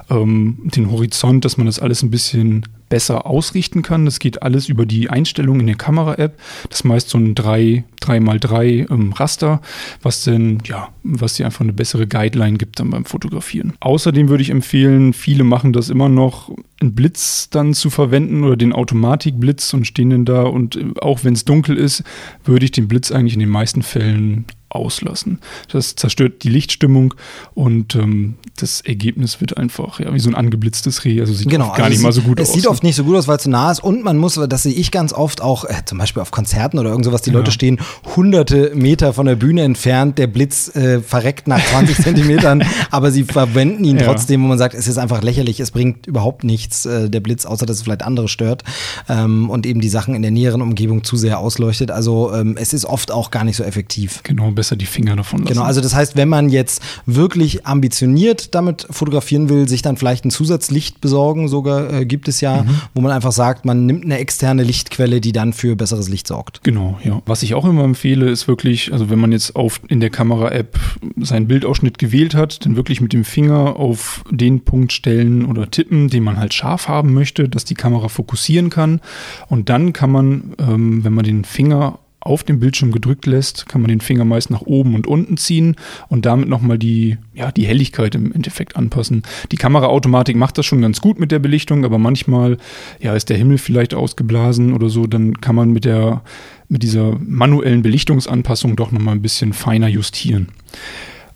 ähm, 0.10 0.58
den 0.64 0.92
Horizont, 0.92 1.46
dass 1.46 1.58
man 1.58 1.66
das 1.66 1.80
alles 1.80 2.04
ein 2.04 2.12
bisschen 2.12 2.66
besser 2.94 3.26
ausrichten 3.26 3.82
kann. 3.82 4.06
Das 4.06 4.20
geht 4.20 4.44
alles 4.44 4.70
über 4.70 4.86
die 4.86 5.10
Einstellung 5.10 5.60
in 5.60 5.66
der 5.66 5.76
Kamera-App. 5.76 6.38
Das 6.70 6.82
ist 6.82 6.84
meist 6.84 7.10
so 7.10 7.18
ein 7.18 7.34
3, 7.34 7.84
3x3 8.00 8.92
ähm, 8.92 9.14
Raster, 9.14 9.62
was 10.04 10.24
denn, 10.26 10.60
ja, 10.66 10.90
was 11.02 11.34
dir 11.34 11.48
einfach 11.48 11.62
eine 11.62 11.74
bessere 11.74 12.06
Guideline 12.06 12.60
gibt 12.60 12.80
dann 12.80 12.92
beim 12.92 13.06
Fotografieren. 13.06 13.74
Außerdem 13.80 14.30
würde 14.30 14.44
ich 14.44 14.52
empfehlen, 14.52 15.14
viele 15.14 15.44
machen 15.44 15.74
das 15.74 15.90
immer 15.90 16.08
noch, 16.08 16.52
einen 16.80 16.94
Blitz 16.94 17.50
dann 17.50 17.74
zu 17.74 17.90
verwenden 17.90 18.44
oder 18.44 18.58
den 18.58 18.74
Automatikblitz 18.74 19.74
und 19.74 19.88
stehen 19.88 20.12
dann 20.12 20.26
da 20.26 20.44
und 20.44 20.76
äh, 20.76 20.86
auch 21.02 21.24
wenn 21.24 21.34
es 21.34 21.46
dunkel 21.46 21.78
ist, 21.78 22.04
würde 22.46 22.66
ich 22.66 22.72
den 22.72 22.88
Blitz 22.88 23.12
eigentlich 23.12 23.34
in 23.34 23.40
den 23.40 23.50
meisten 23.50 23.82
Fällen 23.82 24.46
auslassen. 24.76 25.40
Das 25.72 25.96
zerstört 25.96 26.44
die 26.44 26.50
Lichtstimmung 26.50 27.14
und 27.54 27.96
ähm, 27.96 28.36
das 28.58 28.82
Ergebnis 28.82 29.42
wird 29.42 29.58
einfach 29.58 30.00
ja, 30.00 30.14
wie 30.14 30.20
so 30.20 30.30
ein 30.30 30.36
angeblitztes 30.36 31.06
Reh. 31.06 31.20
Also 31.20 31.34
sieht 31.34 31.50
genau, 31.50 31.70
gar 31.70 31.86
also 31.86 31.90
nicht 31.90 32.02
mal 32.02 32.12
so 32.12 32.22
gut 32.22 32.40
es 32.40 32.50
aus. 32.50 32.56
Es 32.56 32.62
sieht 32.62 32.70
oft 32.70 32.84
nicht 32.84 32.96
so 32.96 33.04
gut 33.04 33.16
aus, 33.16 33.28
weil 33.28 33.38
es 33.38 33.44
zu 33.44 33.50
nah 33.50 33.72
ist 33.72 33.84
und 33.84 34.04
man 34.04 34.18
muss, 34.18 34.40
das 34.48 34.64
sehe 34.64 34.74
ich 34.74 34.92
ganz 34.92 35.14
oft 35.14 35.42
auch, 35.42 35.66
äh, 35.66 35.74
zum 35.86 35.98
Beispiel 35.98 36.22
auf 36.22 36.32
Konzerten 36.32 36.80
oder 36.80 36.90
irgend 36.90 37.06
sowas, 37.06 37.22
die 37.22 37.32
ja. 37.32 37.38
Leute 37.38 37.52
stehen 37.52 37.80
hunderte 38.16 38.72
Meter 38.76 39.14
von 39.14 39.26
der 39.26 39.36
Bühne 39.36 39.64
entfernt, 39.64 40.18
der 40.18 40.28
Blitz 40.28 40.76
äh, 40.76 41.02
verreckt 41.02 41.48
nach 41.48 41.64
20 41.64 41.98
Zentimetern, 42.04 42.64
aber 42.92 43.12
sie 43.12 43.24
verwenden 43.24 43.84
ihn 43.84 43.98
ja. 43.98 44.06
trotzdem, 44.06 44.44
wo 44.44 44.48
man 44.48 44.58
sagt, 44.58 44.74
es 44.74 44.88
ist 44.88 44.98
einfach 44.98 45.22
lächerlich, 45.22 45.60
es 45.60 45.72
bringt 45.72 46.08
überhaupt 46.08 46.44
nichts, 46.44 46.86
äh, 46.86 47.10
der 47.10 47.20
Blitz, 47.20 47.46
außer 47.46 47.66
dass 47.66 47.78
es 47.78 47.84
vielleicht 47.84 48.04
andere 48.04 48.28
stört 48.28 48.64
ähm, 49.10 49.50
und 49.50 49.66
eben 49.66 49.82
die 49.82 49.90
Sachen 49.90 50.16
in 50.16 50.22
der 50.22 50.32
näheren 50.32 50.62
Umgebung 50.62 51.04
zu 51.04 51.18
sehr 51.18 51.40
ausleuchtet. 51.40 51.92
Also 51.92 52.34
ähm, 52.34 52.58
es 52.58 52.74
ist 52.74 52.86
oft 52.86 53.12
auch 53.12 53.32
gar 53.32 53.44
nicht 53.44 53.58
so 53.58 53.64
effektiv. 53.64 54.22
Genau, 54.24 54.52
besser 54.64 54.78
die 54.78 54.86
Finger 54.86 55.18
davon 55.18 55.40
lassen. 55.40 55.54
Genau, 55.54 55.66
also 55.66 55.82
das 55.82 55.94
heißt, 55.94 56.16
wenn 56.16 56.30
man 56.30 56.48
jetzt 56.48 56.82
wirklich 57.06 57.66
ambitioniert 57.66 58.56
damit 58.56 58.88
fotografieren 58.90 59.50
will, 59.50 59.68
sich 59.68 59.82
dann 59.82 59.98
vielleicht 59.98 60.24
ein 60.24 60.32
Zusatzlicht 60.32 61.02
besorgen, 61.02 61.50
sogar 61.50 61.92
äh, 61.92 62.06
gibt 62.06 62.30
es 62.30 62.40
ja, 62.40 62.64
mhm. 62.64 62.80
wo 62.94 63.02
man 63.02 63.12
einfach 63.12 63.34
sagt, 63.34 63.66
man 63.66 63.86
nimmt 63.86 64.06
eine 64.06 64.20
externe 64.20 64.64
Lichtquelle, 64.64 65.20
die 65.20 65.34
dann 65.34 65.52
für 65.52 65.76
besseres 65.76 66.08
Licht 66.08 66.28
sorgt. 66.28 66.64
Genau, 66.64 66.98
ja. 67.04 67.22
Was 67.26 67.44
ich 67.44 67.56
auch 67.56 67.66
immer 67.66 67.84
empfehle, 67.84 68.30
ist 68.30 68.48
wirklich, 68.48 68.94
also 68.94 69.10
wenn 69.10 69.20
man 69.20 69.34
jetzt 69.34 69.58
auf 69.58 69.82
in 69.90 70.00
der 70.00 70.10
Kamera-App 70.10 70.80
seinen 71.20 71.50
Bildausschnitt 71.50 71.98
gewählt 71.98 72.34
hat, 72.34 72.66
dann 72.66 72.78
wirklich 72.78 73.02
mit 73.02 73.12
dem 73.12 73.26
Finger 73.26 73.76
auf 73.76 74.24
den 74.32 74.62
Punkt 74.62 74.94
stellen 74.94 75.44
oder 75.44 75.70
tippen, 75.70 76.08
den 76.08 76.24
man 76.24 76.38
halt 76.38 76.54
scharf 76.54 76.88
haben 76.88 77.14
möchte, 77.14 77.50
dass 77.50 77.66
die 77.66 77.74
Kamera 77.74 78.08
fokussieren 78.08 78.70
kann. 78.70 79.02
Und 79.50 79.68
dann 79.68 79.92
kann 79.92 80.10
man, 80.10 80.54
ähm, 80.58 81.04
wenn 81.04 81.14
man 81.14 81.26
den 81.26 81.44
Finger 81.44 82.00
auf 82.26 82.44
dem 82.44 82.60
Bildschirm 82.60 82.92
gedrückt 82.92 83.26
lässt, 83.26 83.68
kann 83.68 83.82
man 83.82 83.90
den 83.90 84.02
Finger 84.02 84.26
meist 84.26 84.50
nach 84.50 84.62
oben 84.62 84.96
und 84.96 85.08
unten 85.08 85.38
ziehen 85.38 85.76
und 86.08 86.26
damit 86.26 86.48
nochmal 86.48 86.78
die, 86.78 87.18
ja, 87.34 87.52
die 87.52 87.66
Helligkeit 87.66 88.16
im 88.16 88.32
Endeffekt 88.32 88.76
anpassen. 88.76 89.24
Die 89.52 89.58
Kameraautomatik 89.58 90.36
macht 90.36 90.58
das 90.58 90.66
schon 90.66 90.82
ganz 90.82 91.02
gut 91.02 91.20
mit 91.20 91.32
der 91.32 91.40
Belichtung, 91.40 91.86
aber 91.86 91.98
manchmal, 91.98 92.58
ja, 93.00 93.14
ist 93.14 93.30
der 93.30 93.38
Himmel 93.38 93.58
vielleicht 93.58 93.94
ausgeblasen 93.94 94.74
oder 94.74 94.90
so, 94.90 95.06
dann 95.06 95.42
kann 95.42 95.56
man 95.56 95.72
mit 95.72 95.86
der, 95.86 96.22
mit 96.70 96.82
dieser 96.82 97.18
manuellen 97.20 97.82
Belichtungsanpassung 97.82 98.76
doch 98.76 98.92
nochmal 98.92 99.16
ein 99.16 99.22
bisschen 99.22 99.54
feiner 99.54 99.88
justieren. 99.88 100.48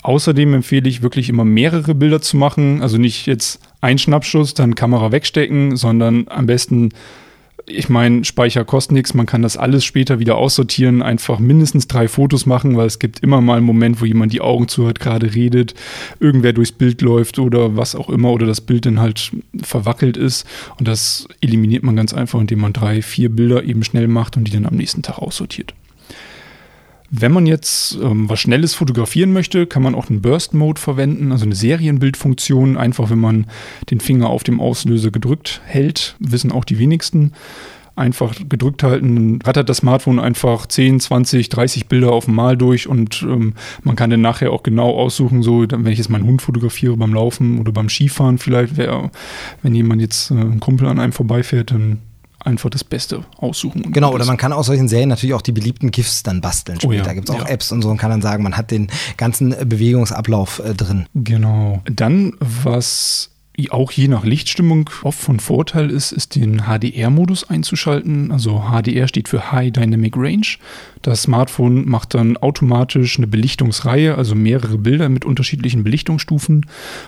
Außerdem 0.04 0.54
empfehle 0.54 0.88
ich 0.88 1.02
wirklich 1.02 1.28
immer 1.28 1.44
mehrere 1.44 1.94
Bilder 1.94 2.22
zu 2.22 2.38
machen, 2.38 2.82
also 2.82 2.98
nicht 2.98 3.26
jetzt 3.26 3.60
ein 3.82 3.98
Schnappschuss, 3.98 4.54
dann 4.54 4.76
Kamera 4.76 5.12
wegstecken, 5.12 5.76
sondern 5.76 6.28
am 6.30 6.46
besten 6.46 6.90
ich 7.70 7.90
meine, 7.90 8.24
Speicher 8.24 8.64
kostet 8.64 8.94
nichts, 8.94 9.14
man 9.14 9.26
kann 9.26 9.42
das 9.42 9.58
alles 9.58 9.84
später 9.84 10.20
wieder 10.20 10.38
aussortieren, 10.38 11.02
einfach 11.02 11.38
mindestens 11.38 11.88
drei 11.88 12.08
Fotos 12.08 12.46
machen, 12.46 12.78
weil 12.78 12.88
es 12.88 12.98
gibt 12.98 13.20
immer 13.20 13.42
mal 13.42 13.58
einen 13.58 13.66
Moment, 13.66 14.00
wo 14.00 14.06
jemand 14.06 14.32
die 14.32 14.40
Augen 14.40 14.70
zu 14.70 14.88
hat, 14.88 15.02
gerade 15.02 15.36
redet, 15.36 15.74
irgendwer 16.22 16.54
durchs 16.54 16.72
Bild 16.72 17.02
läuft 17.02 17.40
oder 17.40 17.76
was 17.76 17.94
auch 17.94 18.10
immer 18.10 18.32
oder 18.32 18.46
das 18.46 18.62
Bild 18.62 18.86
dann 18.86 19.02
halt 19.02 19.32
verwackelt 19.62 20.16
ist. 20.16 20.46
Und 20.80 20.88
das 20.88 21.28
eliminiert 21.42 21.84
man 21.84 21.98
ganz 21.98 22.14
einfach, 22.14 22.40
indem 22.40 22.60
man 22.60 22.72
drei, 22.72 23.02
vier 23.02 23.30
Bilder 23.30 23.64
eben 23.64 23.84
schnell 23.84 24.08
macht 24.08 24.38
und 24.38 24.46
die 24.46 24.52
dann 24.52 24.66
am 24.66 24.76
nächsten 24.76 25.02
Tag 25.02 25.20
aussortiert. 25.20 25.74
Wenn 27.10 27.32
man 27.32 27.46
jetzt 27.46 27.98
ähm, 28.02 28.30
was 28.30 28.42
Schnelles 28.42 28.74
fotografieren 28.74 29.32
möchte, 29.32 29.66
kann 29.66 29.82
man 29.82 29.96
auch 29.96 30.10
einen 30.10 30.22
Burst 30.22 30.54
Mode 30.54 30.80
verwenden, 30.80 31.32
also 31.32 31.46
eine 31.46 31.56
Serienbildfunktion. 31.56 32.76
Einfach, 32.76 33.10
wenn 33.10 33.20
man 33.20 33.46
den 33.90 34.02
Finger 34.02 34.30
auf 34.30 34.44
dem 34.44 34.60
Auslöser 34.60 35.10
gedrückt 35.10 35.62
hält, 35.66 36.16
wissen 36.20 36.52
auch 36.52 36.66
die 36.66 36.80
wenigsten. 36.80 37.32
Einfach 37.96 38.36
gedrückt 38.48 38.84
halten, 38.84 39.40
rattert 39.44 39.70
das 39.70 39.78
Smartphone 39.78 40.20
einfach 40.20 40.68
10, 40.68 41.00
20, 41.00 41.50
30 41.50 41.88
Bilder 41.88 42.12
auf 42.12 42.28
einmal 42.28 42.56
durch 42.56 42.88
und 42.88 43.24
ähm, 43.24 43.54
man 43.82 43.96
kann 43.96 44.12
dann 44.12 44.22
nachher 44.22 44.52
auch 44.52 44.62
genau 44.62 44.92
aussuchen, 44.92 45.42
so, 45.42 45.66
wenn 45.68 45.88
ich 45.88 45.98
jetzt 45.98 46.10
meinen 46.10 46.26
Hund 46.26 46.44
fotografiere 46.44 46.96
beim 46.96 47.16
Laufen 47.16 47.58
oder 47.58 47.72
beim 47.72 47.90
Skifahren 47.90 48.38
vielleicht, 48.38 48.78
wär, 48.78 49.10
wenn 49.64 49.74
jemand 49.74 50.02
jetzt 50.02 50.30
äh, 50.30 50.36
ein 50.36 50.60
Kumpel 50.60 50.88
an 50.88 51.00
einem 51.00 51.12
vorbeifährt, 51.12 51.72
dann 51.72 51.98
einfach 52.40 52.70
das 52.70 52.84
Beste 52.84 53.24
aussuchen. 53.38 53.92
Genau, 53.92 54.14
oder 54.14 54.26
man 54.26 54.38
kann 54.38 54.54
aus 54.54 54.68
solchen 54.68 54.88
Serien 54.88 55.10
natürlich 55.10 55.34
auch 55.34 55.42
die 55.42 55.52
beliebten 55.52 55.92
GIFs 55.92 56.24
dann 56.24 56.42
basteln. 56.42 56.80
Später 56.80 56.90
oh 56.90 56.94
ja, 56.94 57.04
da 57.04 57.14
gibt 57.14 57.30
es 57.30 57.36
auch 57.36 57.42
ja. 57.42 57.48
Apps 57.48 57.72
und 57.72 57.82
so 57.82 57.90
und 57.90 57.98
kann 57.98 58.12
dann 58.12 58.22
sagen, 58.22 58.44
man 58.44 58.58
hat 58.58 58.72
den 58.72 58.90
ganzen 59.18 59.50
Bewegungsablauf 59.50 60.60
äh, 60.60 60.74
drin. 60.74 61.08
Genau. 61.16 61.82
Dann, 61.86 62.34
was 62.40 63.32
auch 63.72 63.92
je 63.92 64.08
nach 64.08 64.24
Lichtstimmung 64.24 64.90
oft 65.02 65.20
von 65.20 65.40
Vorteil 65.40 65.90
ist, 65.90 66.12
ist 66.12 66.36
den 66.36 66.62
HDR-Modus 66.68 67.50
einzuschalten. 67.50 68.32
Also 68.32 68.66
HDR 68.72 69.08
steht 69.08 69.28
für 69.28 69.52
High 69.52 69.72
Dynamic 69.72 70.16
Range. 70.16 70.46
Das 71.02 71.24
Smartphone 71.24 71.88
macht 71.88 72.14
dann 72.14 72.38
automatisch 72.38 73.18
eine 73.18 73.28
Belichtungsreihe, 73.28 74.16
also 74.16 74.36
mehrere 74.36 74.78
Bilder 74.78 75.10
mit 75.10 75.26
unterschiedlichen 75.26 75.84
Belichtungsstufen 75.84 76.66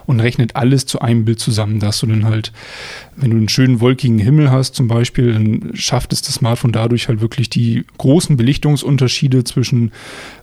und 0.07 0.19
rechnet 0.19 0.55
alles 0.55 0.85
zu 0.85 1.01
einem 1.01 1.25
Bild 1.25 1.39
zusammen. 1.39 1.79
Da 1.79 1.87
hast 1.87 2.01
du 2.01 2.07
dann 2.07 2.25
halt, 2.25 2.51
wenn 3.15 3.29
du 3.29 3.37
einen 3.37 3.49
schönen 3.49 3.79
wolkigen 3.79 4.17
Himmel 4.19 4.49
hast 4.49 4.75
zum 4.75 4.87
Beispiel, 4.87 5.33
dann 5.33 5.71
schafft 5.75 6.13
es 6.13 6.21
das 6.21 6.35
Smartphone 6.35 6.71
dadurch 6.71 7.09
halt 7.09 7.21
wirklich 7.21 7.49
die 7.49 7.85
großen 7.97 8.37
Belichtungsunterschiede 8.37 9.43
zwischen 9.43 9.91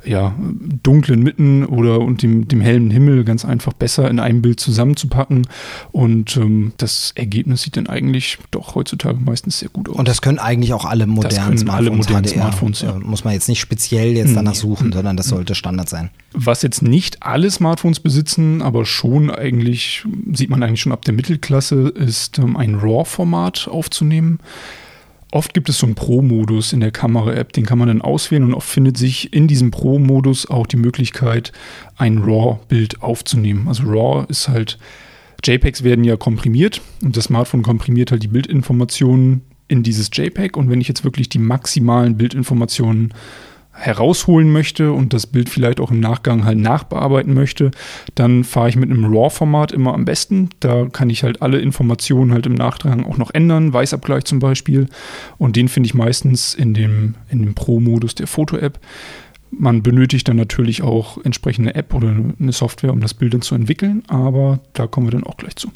ja, 0.06 0.34
dunklen 0.82 1.22
Mitten 1.22 1.64
oder 1.64 2.00
und 2.00 2.22
dem, 2.22 2.48
dem 2.48 2.60
hellen 2.60 2.90
Himmel 2.90 3.24
ganz 3.24 3.44
einfach 3.44 3.72
besser 3.72 4.08
in 4.08 4.20
einem 4.20 4.42
Bild 4.42 4.60
zusammenzupacken. 4.60 5.46
Und 5.92 6.36
ähm, 6.36 6.72
das 6.76 7.12
Ergebnis 7.16 7.62
sieht 7.62 7.76
dann 7.76 7.88
eigentlich 7.88 8.38
doch 8.50 8.74
heutzutage 8.74 9.18
meistens 9.18 9.58
sehr 9.58 9.68
gut 9.68 9.88
aus. 9.88 9.96
Und 9.96 10.08
das 10.08 10.22
können 10.22 10.38
eigentlich 10.38 10.72
auch 10.72 10.84
alle 10.84 11.06
modernen 11.06 11.58
Smartphones. 11.58 11.88
Alle 11.88 11.90
modernen 11.90 12.24
HDR, 12.24 12.34
Smartphones 12.34 12.82
ja. 12.82 12.96
Äh, 12.96 13.00
muss 13.00 13.24
man 13.24 13.34
jetzt 13.34 13.48
nicht 13.48 13.60
speziell 13.60 14.16
jetzt 14.16 14.36
danach 14.36 14.54
suchen, 14.54 14.92
sondern 14.92 15.16
das 15.16 15.28
sollte 15.28 15.54
Standard 15.54 15.88
sein. 15.88 16.10
Was 16.32 16.62
jetzt 16.62 16.82
nicht 16.82 17.22
alle 17.22 17.50
Smartphones 17.50 18.00
besitzen, 18.00 18.62
aber 18.62 18.84
schon 18.84 19.30
eigentlich, 19.30 20.04
sieht 20.32 20.50
man 20.50 20.62
eigentlich 20.62 20.80
schon 20.80 20.92
ab 20.92 21.04
der 21.04 21.14
Mittelklasse, 21.14 21.88
ist 21.88 22.38
ähm, 22.38 22.56
ein 22.56 22.76
RAW-Format 22.76 23.68
aufzunehmen. 23.68 24.38
Oft 25.36 25.52
gibt 25.52 25.68
es 25.68 25.80
so 25.80 25.84
einen 25.84 25.94
Pro-Modus 25.94 26.72
in 26.72 26.80
der 26.80 26.90
Kamera-App, 26.90 27.52
den 27.52 27.66
kann 27.66 27.78
man 27.78 27.88
dann 27.88 28.00
auswählen 28.00 28.42
und 28.42 28.54
oft 28.54 28.66
findet 28.66 28.96
sich 28.96 29.34
in 29.34 29.48
diesem 29.48 29.70
Pro-Modus 29.70 30.48
auch 30.48 30.66
die 30.66 30.78
Möglichkeit, 30.78 31.52
ein 31.98 32.16
RAW-Bild 32.16 33.02
aufzunehmen. 33.02 33.68
Also 33.68 33.82
RAW 33.82 34.24
ist 34.30 34.48
halt, 34.48 34.78
JPEGs 35.44 35.82
werden 35.82 36.04
ja 36.04 36.16
komprimiert 36.16 36.80
und 37.02 37.18
das 37.18 37.24
Smartphone 37.24 37.60
komprimiert 37.60 38.12
halt 38.12 38.22
die 38.22 38.28
Bildinformationen 38.28 39.42
in 39.68 39.82
dieses 39.82 40.08
JPEG 40.10 40.56
und 40.56 40.70
wenn 40.70 40.80
ich 40.80 40.88
jetzt 40.88 41.04
wirklich 41.04 41.28
die 41.28 41.38
maximalen 41.38 42.16
Bildinformationen 42.16 43.12
herausholen 43.76 44.50
möchte 44.50 44.92
und 44.92 45.12
das 45.12 45.26
Bild 45.26 45.48
vielleicht 45.48 45.80
auch 45.80 45.90
im 45.90 46.00
Nachgang 46.00 46.44
halt 46.44 46.58
nachbearbeiten 46.58 47.34
möchte, 47.34 47.70
dann 48.14 48.42
fahre 48.42 48.70
ich 48.70 48.76
mit 48.76 48.90
einem 48.90 49.04
RAW-Format 49.04 49.72
immer 49.72 49.94
am 49.94 50.04
besten. 50.04 50.48
Da 50.60 50.86
kann 50.86 51.10
ich 51.10 51.22
halt 51.22 51.42
alle 51.42 51.58
Informationen 51.58 52.32
halt 52.32 52.46
im 52.46 52.54
Nachgang 52.54 53.04
auch 53.04 53.18
noch 53.18 53.32
ändern, 53.32 53.72
Weißabgleich 53.72 54.24
zum 54.24 54.38
Beispiel. 54.38 54.88
Und 55.38 55.56
den 55.56 55.68
finde 55.68 55.88
ich 55.88 55.94
meistens 55.94 56.54
in 56.54 56.74
dem, 56.74 57.14
in 57.28 57.42
dem 57.42 57.54
Pro-Modus 57.54 58.14
der 58.14 58.26
Foto-App. 58.26 58.80
Man 59.50 59.82
benötigt 59.82 60.28
dann 60.28 60.36
natürlich 60.36 60.82
auch 60.82 61.18
entsprechende 61.24 61.74
App 61.74 61.94
oder 61.94 62.08
eine 62.38 62.52
Software, 62.52 62.92
um 62.92 63.00
das 63.00 63.14
Bild 63.14 63.32
dann 63.32 63.42
zu 63.42 63.54
entwickeln, 63.54 64.02
aber 64.08 64.58
da 64.72 64.86
kommen 64.86 65.06
wir 65.06 65.12
dann 65.12 65.24
auch 65.24 65.36
gleich 65.36 65.56
zu. 65.56 65.68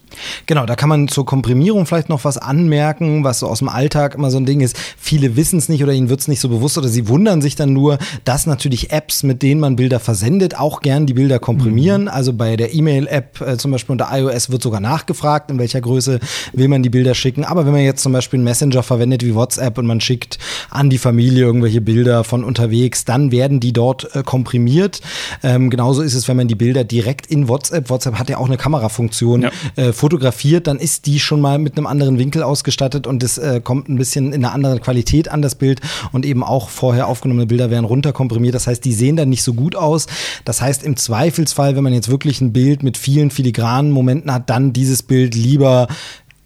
Genau, 0.47 0.67
da 0.67 0.75
kann 0.77 0.89
man 0.89 1.09
zur 1.09 1.25
Komprimierung 1.25 1.87
vielleicht 1.87 2.09
noch 2.09 2.25
was 2.25 2.37
anmerken, 2.37 3.25
was 3.25 3.39
so 3.39 3.47
aus 3.47 3.61
dem 3.61 3.69
Alltag 3.69 4.17
immer 4.17 4.31
so 4.31 4.39
ein 4.39 4.45
Ding 4.45 4.61
ist. 4.61 4.77
Viele 4.99 5.37
wissen 5.37 5.59
es 5.59 5.69
nicht 5.69 5.83
oder 5.83 5.93
ihnen 5.93 6.09
wird 6.09 6.21
es 6.21 6.29
nicht 6.29 6.41
so 6.41 6.49
bewusst 6.49 6.79
oder 6.79 6.89
sie 6.89 7.09
wundern 7.09 7.41
sich 7.43 7.55
dann 7.55 7.73
nur, 7.73 7.99
dass 8.25 8.47
natürlich 8.47 8.91
Apps, 8.91 9.23
mit 9.23 9.43
denen 9.43 9.61
man 9.61 9.77
Bilder 9.77 10.01
versendet, 10.01 10.59
auch 10.59 10.81
gern 10.81 11.07
die 11.07 11.15
Bilder 11.15 11.39
komprimieren. 11.39 12.03
Mhm. 12.03 12.09
Also 12.09 12.33
bei 12.33 12.57
der 12.57 12.75
E-Mail-App 12.75 13.41
äh, 13.41 13.57
zum 13.57 13.71
Beispiel 13.71 13.93
unter 13.93 14.09
iOS 14.11 14.51
wird 14.51 14.63
sogar 14.63 14.81
nachgefragt, 14.81 15.51
in 15.51 15.59
welcher 15.59 15.81
Größe 15.81 16.19
will 16.53 16.69
man 16.69 16.83
die 16.83 16.91
Bilder 16.91 17.15
schicken. 17.15 17.45
Aber 17.45 17.67
wenn 17.67 17.73
man 17.73 17.83
jetzt 17.83 18.03
zum 18.03 18.13
Beispiel 18.13 18.39
einen 18.39 18.45
Messenger 18.45 18.83
verwendet 18.83 19.25
wie 19.25 19.35
WhatsApp 19.35 19.79
und 19.79 19.87
man 19.87 20.01
schickt 20.01 20.39
an 20.71 20.91
die 20.91 20.99
Familie 20.99 21.45
irgendwelche 21.45 21.81
Bilder 21.81 22.25
von 22.25 22.45
unterwegs, 22.45 23.05
dann 23.05 23.31
werden 23.31 23.60
die 23.61 23.73
dort 23.73 24.15
äh, 24.15 24.23
komprimiert. 24.23 25.01
Ähm, 25.43 25.71
genauso 25.71 26.03
ist 26.03 26.15
es, 26.15 26.29
wenn 26.29 26.37
man 26.37 26.49
die 26.49 26.55
Bilder 26.55 26.85
direkt 26.85 27.27
in 27.27 27.49
WhatsApp, 27.49 27.91
WhatsApp 27.91 28.19
hat 28.19 28.29
ja 28.31 28.39
auch 28.39 28.47
eine 28.47 28.57
Kamerafunktion, 28.57 29.43
ja. 29.43 29.51
äh, 29.77 29.93
fotografiert, 29.93 30.67
dann 30.67 30.79
ist 30.79 31.07
die 31.07 31.21
schon 31.21 31.41
mal 31.41 31.59
mit 31.59 31.77
einem 31.77 31.87
anderen 31.87 32.19
Winkel 32.19 32.43
ausgestattet 32.43 33.07
und 33.07 33.23
es 33.23 33.39
äh, 33.39 33.61
kommt 33.63 33.89
ein 33.89 33.97
bisschen 33.97 34.33
in 34.33 34.45
einer 34.45 34.55
anderen 34.55 34.81
Qualität 34.81 35.29
an 35.29 35.43
das 35.43 35.55
Bild 35.55 35.81
und 36.13 36.25
eben 36.27 36.43
auch 36.43 36.69
vorher 36.69 37.07
aufgenommene 37.07 37.47
Bilder 37.47 37.71
werden 37.71 37.85
runterkomprimiert. 37.85 38.55
Das 38.55 38.67
heißt, 38.67 38.85
die 38.85 38.93
sehen 38.93 39.17
dann 39.17 39.29
nicht 39.29 39.43
so 39.43 39.55
gut 39.55 39.77
aus. 39.77 40.07
Das 40.45 40.61
heißt, 40.61 40.83
im 40.83 40.97
Zweifelsfall, 40.97 41.77
wenn 41.77 41.85
man 41.85 41.93
jetzt 41.93 42.11
wirklich 42.11 42.41
ein 42.41 42.53
Bild 42.53 42.83
mit 42.83 42.97
vielen 42.97 43.31
filigranen 43.31 43.93
Momenten 43.93 44.33
hat, 44.33 44.51
dann 44.51 44.73
dieses 44.73 45.03
Bild 45.03 45.35
lieber 45.35 45.89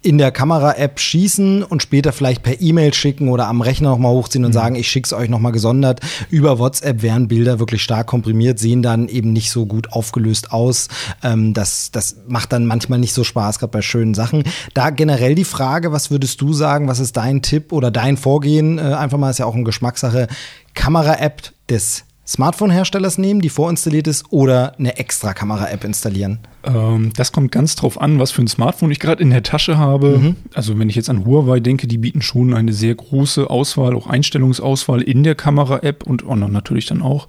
in 0.05 0.19
der 0.19 0.31
Kamera-App 0.31 0.99
schießen 0.99 1.63
und 1.63 1.81
später 1.81 2.13
vielleicht 2.13 2.43
per 2.43 2.61
E-Mail 2.61 2.93
schicken 2.93 3.27
oder 3.27 3.47
am 3.47 3.61
Rechner 3.61 3.89
nochmal 3.89 4.11
hochziehen 4.11 4.45
und 4.45 4.51
mhm. 4.51 4.53
sagen, 4.53 4.75
ich 4.75 4.87
schicke 4.87 5.07
es 5.07 5.13
euch 5.13 5.29
nochmal 5.29 5.51
gesondert. 5.51 5.99
Über 6.29 6.59
WhatsApp 6.59 7.01
werden 7.01 7.27
Bilder 7.27 7.59
wirklich 7.59 7.81
stark 7.81 8.05
komprimiert, 8.07 8.59
sehen 8.59 8.83
dann 8.83 9.07
eben 9.07 9.33
nicht 9.33 9.49
so 9.49 9.65
gut 9.65 9.91
aufgelöst 9.91 10.51
aus. 10.51 10.89
Ähm, 11.23 11.53
das, 11.53 11.89
das 11.91 12.17
macht 12.27 12.53
dann 12.53 12.67
manchmal 12.67 12.99
nicht 12.99 13.13
so 13.13 13.23
Spaß, 13.23 13.57
gerade 13.57 13.71
bei 13.71 13.81
schönen 13.81 14.13
Sachen. 14.13 14.43
Da 14.75 14.91
generell 14.91 15.33
die 15.33 15.43
Frage, 15.43 15.91
was 15.91 16.11
würdest 16.11 16.39
du 16.39 16.53
sagen, 16.53 16.87
was 16.87 16.99
ist 16.99 17.17
dein 17.17 17.41
Tipp 17.41 17.71
oder 17.71 17.89
dein 17.89 18.15
Vorgehen? 18.15 18.77
Äh, 18.77 18.81
einfach 18.81 19.17
mal 19.17 19.31
ist 19.31 19.39
ja 19.39 19.47
auch 19.47 19.55
eine 19.55 19.63
Geschmackssache. 19.63 20.27
Kamera-App 20.75 21.51
des 21.67 22.04
Smartphone-Herstellers 22.27 23.17
nehmen, 23.17 23.41
die 23.41 23.49
vorinstalliert 23.49 24.07
ist, 24.07 24.25
oder 24.31 24.73
eine 24.79 24.97
extra 24.97 25.33
Kamera-App 25.33 25.83
installieren? 25.83 26.39
Ähm, 26.63 27.11
das 27.15 27.31
kommt 27.31 27.51
ganz 27.51 27.75
drauf 27.75 28.01
an, 28.01 28.19
was 28.19 28.31
für 28.31 28.41
ein 28.41 28.47
Smartphone 28.47 28.91
ich 28.91 28.99
gerade 28.99 29.21
in 29.21 29.29
der 29.29 29.43
Tasche 29.43 29.77
habe. 29.77 30.17
Mhm. 30.17 30.35
Also 30.53 30.77
wenn 30.79 30.89
ich 30.89 30.95
jetzt 30.95 31.09
an 31.09 31.25
Huawei 31.25 31.59
denke, 31.59 31.87
die 31.87 31.97
bieten 31.97 32.21
schon 32.21 32.53
eine 32.53 32.73
sehr 32.73 32.95
große 32.95 33.49
Auswahl, 33.49 33.95
auch 33.95 34.07
Einstellungsauswahl 34.07 35.01
in 35.01 35.23
der 35.23 35.35
Kamera-App 35.35 36.03
und 36.03 36.25
Honor 36.25 36.49
natürlich 36.49 36.87
dann 36.87 37.01
auch. 37.01 37.27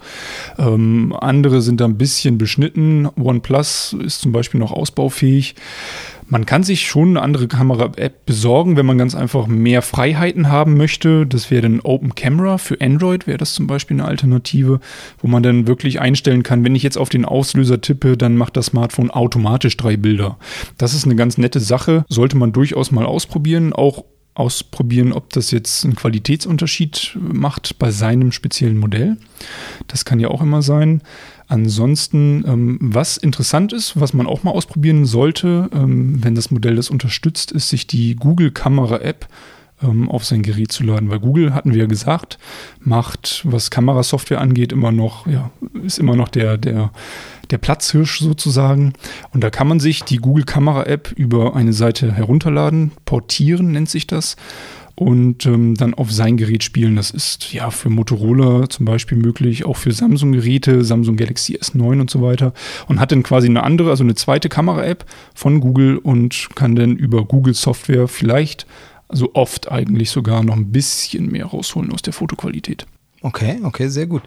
Ähm, 0.58 1.14
andere 1.20 1.60
sind 1.60 1.80
da 1.80 1.84
ein 1.84 1.98
bisschen 1.98 2.38
beschnitten. 2.38 3.08
OnePlus 3.16 3.96
ist 4.02 4.20
zum 4.20 4.32
Beispiel 4.32 4.60
noch 4.60 4.72
ausbaufähig. 4.72 5.54
Man 6.28 6.44
kann 6.44 6.64
sich 6.64 6.86
schon 6.86 7.10
eine 7.10 7.22
andere 7.22 7.46
Kamera-App 7.46 8.26
besorgen, 8.26 8.76
wenn 8.76 8.86
man 8.86 8.98
ganz 8.98 9.14
einfach 9.14 9.46
mehr 9.46 9.80
Freiheiten 9.80 10.48
haben 10.48 10.76
möchte. 10.76 11.24
Das 11.26 11.50
wäre 11.50 11.62
dann 11.62 11.80
Open 11.80 12.14
Camera 12.14 12.58
für 12.58 12.80
Android, 12.80 13.26
wäre 13.26 13.38
das 13.38 13.54
zum 13.54 13.66
Beispiel 13.66 13.96
eine 13.96 14.08
Alternative, 14.08 14.80
wo 15.18 15.28
man 15.28 15.42
dann 15.42 15.66
wirklich 15.68 16.00
einstellen 16.00 16.42
kann, 16.42 16.64
wenn 16.64 16.74
ich 16.74 16.82
jetzt 16.82 16.98
auf 16.98 17.08
den 17.08 17.24
Auslöser 17.24 17.80
tippe, 17.80 18.16
dann 18.16 18.36
macht 18.36 18.56
das 18.56 18.66
Smartphone 18.66 19.10
automatisch 19.10 19.76
drei 19.76 19.96
Bilder. 19.96 20.36
Das 20.78 20.94
ist 20.94 21.04
eine 21.04 21.16
ganz 21.16 21.38
nette 21.38 21.60
Sache, 21.60 22.04
sollte 22.08 22.36
man 22.36 22.52
durchaus 22.52 22.90
mal 22.90 23.06
ausprobieren, 23.06 23.72
auch 23.72 24.04
ausprobieren, 24.36 25.12
ob 25.12 25.30
das 25.32 25.50
jetzt 25.50 25.84
einen 25.84 25.96
Qualitätsunterschied 25.96 27.16
macht 27.20 27.78
bei 27.78 27.90
seinem 27.90 28.32
speziellen 28.32 28.76
Modell. 28.76 29.16
Das 29.86 30.04
kann 30.04 30.20
ja 30.20 30.28
auch 30.28 30.42
immer 30.42 30.62
sein. 30.62 31.02
Ansonsten, 31.48 32.44
ähm, 32.46 32.78
was 32.80 33.16
interessant 33.16 33.72
ist, 33.72 34.00
was 34.00 34.12
man 34.12 34.26
auch 34.26 34.42
mal 34.42 34.50
ausprobieren 34.50 35.04
sollte, 35.04 35.70
ähm, 35.72 36.22
wenn 36.24 36.34
das 36.34 36.50
Modell 36.50 36.76
das 36.76 36.90
unterstützt, 36.90 37.52
ist, 37.52 37.68
sich 37.68 37.86
die 37.86 38.16
Google 38.16 38.50
Kamera 38.50 38.98
App 38.98 39.28
ähm, 39.82 40.08
auf 40.10 40.24
sein 40.24 40.42
Gerät 40.42 40.72
zu 40.72 40.82
laden. 40.82 41.10
Weil 41.10 41.20
Google, 41.20 41.54
hatten 41.54 41.72
wir 41.72 41.80
ja 41.80 41.86
gesagt, 41.86 42.38
macht, 42.80 43.42
was 43.44 43.70
Kamerasoftware 43.70 44.40
angeht, 44.40 44.72
immer 44.72 44.90
noch, 44.90 45.26
ja, 45.26 45.50
ist 45.84 45.98
immer 45.98 46.16
noch 46.16 46.28
der, 46.28 46.58
der, 46.58 46.90
der 47.50 47.58
Platzhirsch 47.58 48.20
sozusagen. 48.20 48.94
Und 49.32 49.44
da 49.44 49.50
kann 49.50 49.68
man 49.68 49.78
sich 49.78 50.02
die 50.02 50.16
Google 50.16 50.44
Kamera 50.44 50.84
App 50.84 51.12
über 51.12 51.54
eine 51.54 51.72
Seite 51.72 52.12
herunterladen, 52.12 52.92
portieren 53.04 53.70
nennt 53.72 53.88
sich 53.88 54.06
das 54.06 54.36
und 54.96 55.44
ähm, 55.44 55.74
dann 55.74 55.94
auf 55.94 56.10
sein 56.10 56.38
Gerät 56.38 56.64
spielen. 56.64 56.96
Das 56.96 57.10
ist 57.10 57.52
ja 57.52 57.70
für 57.70 57.90
Motorola 57.90 58.68
zum 58.68 58.86
Beispiel 58.86 59.18
möglich, 59.18 59.66
auch 59.66 59.76
für 59.76 59.92
Samsung-Geräte, 59.92 60.84
Samsung 60.84 61.16
Galaxy 61.16 61.56
S9 61.56 62.00
und 62.00 62.10
so 62.10 62.22
weiter. 62.22 62.54
Und 62.88 62.98
hat 62.98 63.12
dann 63.12 63.22
quasi 63.22 63.46
eine 63.46 63.62
andere, 63.62 63.90
also 63.90 64.02
eine 64.02 64.14
zweite 64.14 64.48
Kamera-App 64.48 65.04
von 65.34 65.60
Google 65.60 65.98
und 65.98 66.48
kann 66.54 66.74
dann 66.74 66.96
über 66.96 67.24
Google 67.24 67.54
Software 67.54 68.08
vielleicht, 68.08 68.66
also 69.08 69.30
oft 69.34 69.70
eigentlich 69.70 70.10
sogar 70.10 70.42
noch 70.42 70.56
ein 70.56 70.72
bisschen 70.72 71.30
mehr 71.30 71.46
rausholen 71.46 71.92
aus 71.92 72.00
der 72.00 72.14
Fotoqualität. 72.14 72.86
Okay, 73.20 73.60
okay, 73.62 73.88
sehr 73.88 74.06
gut. 74.06 74.22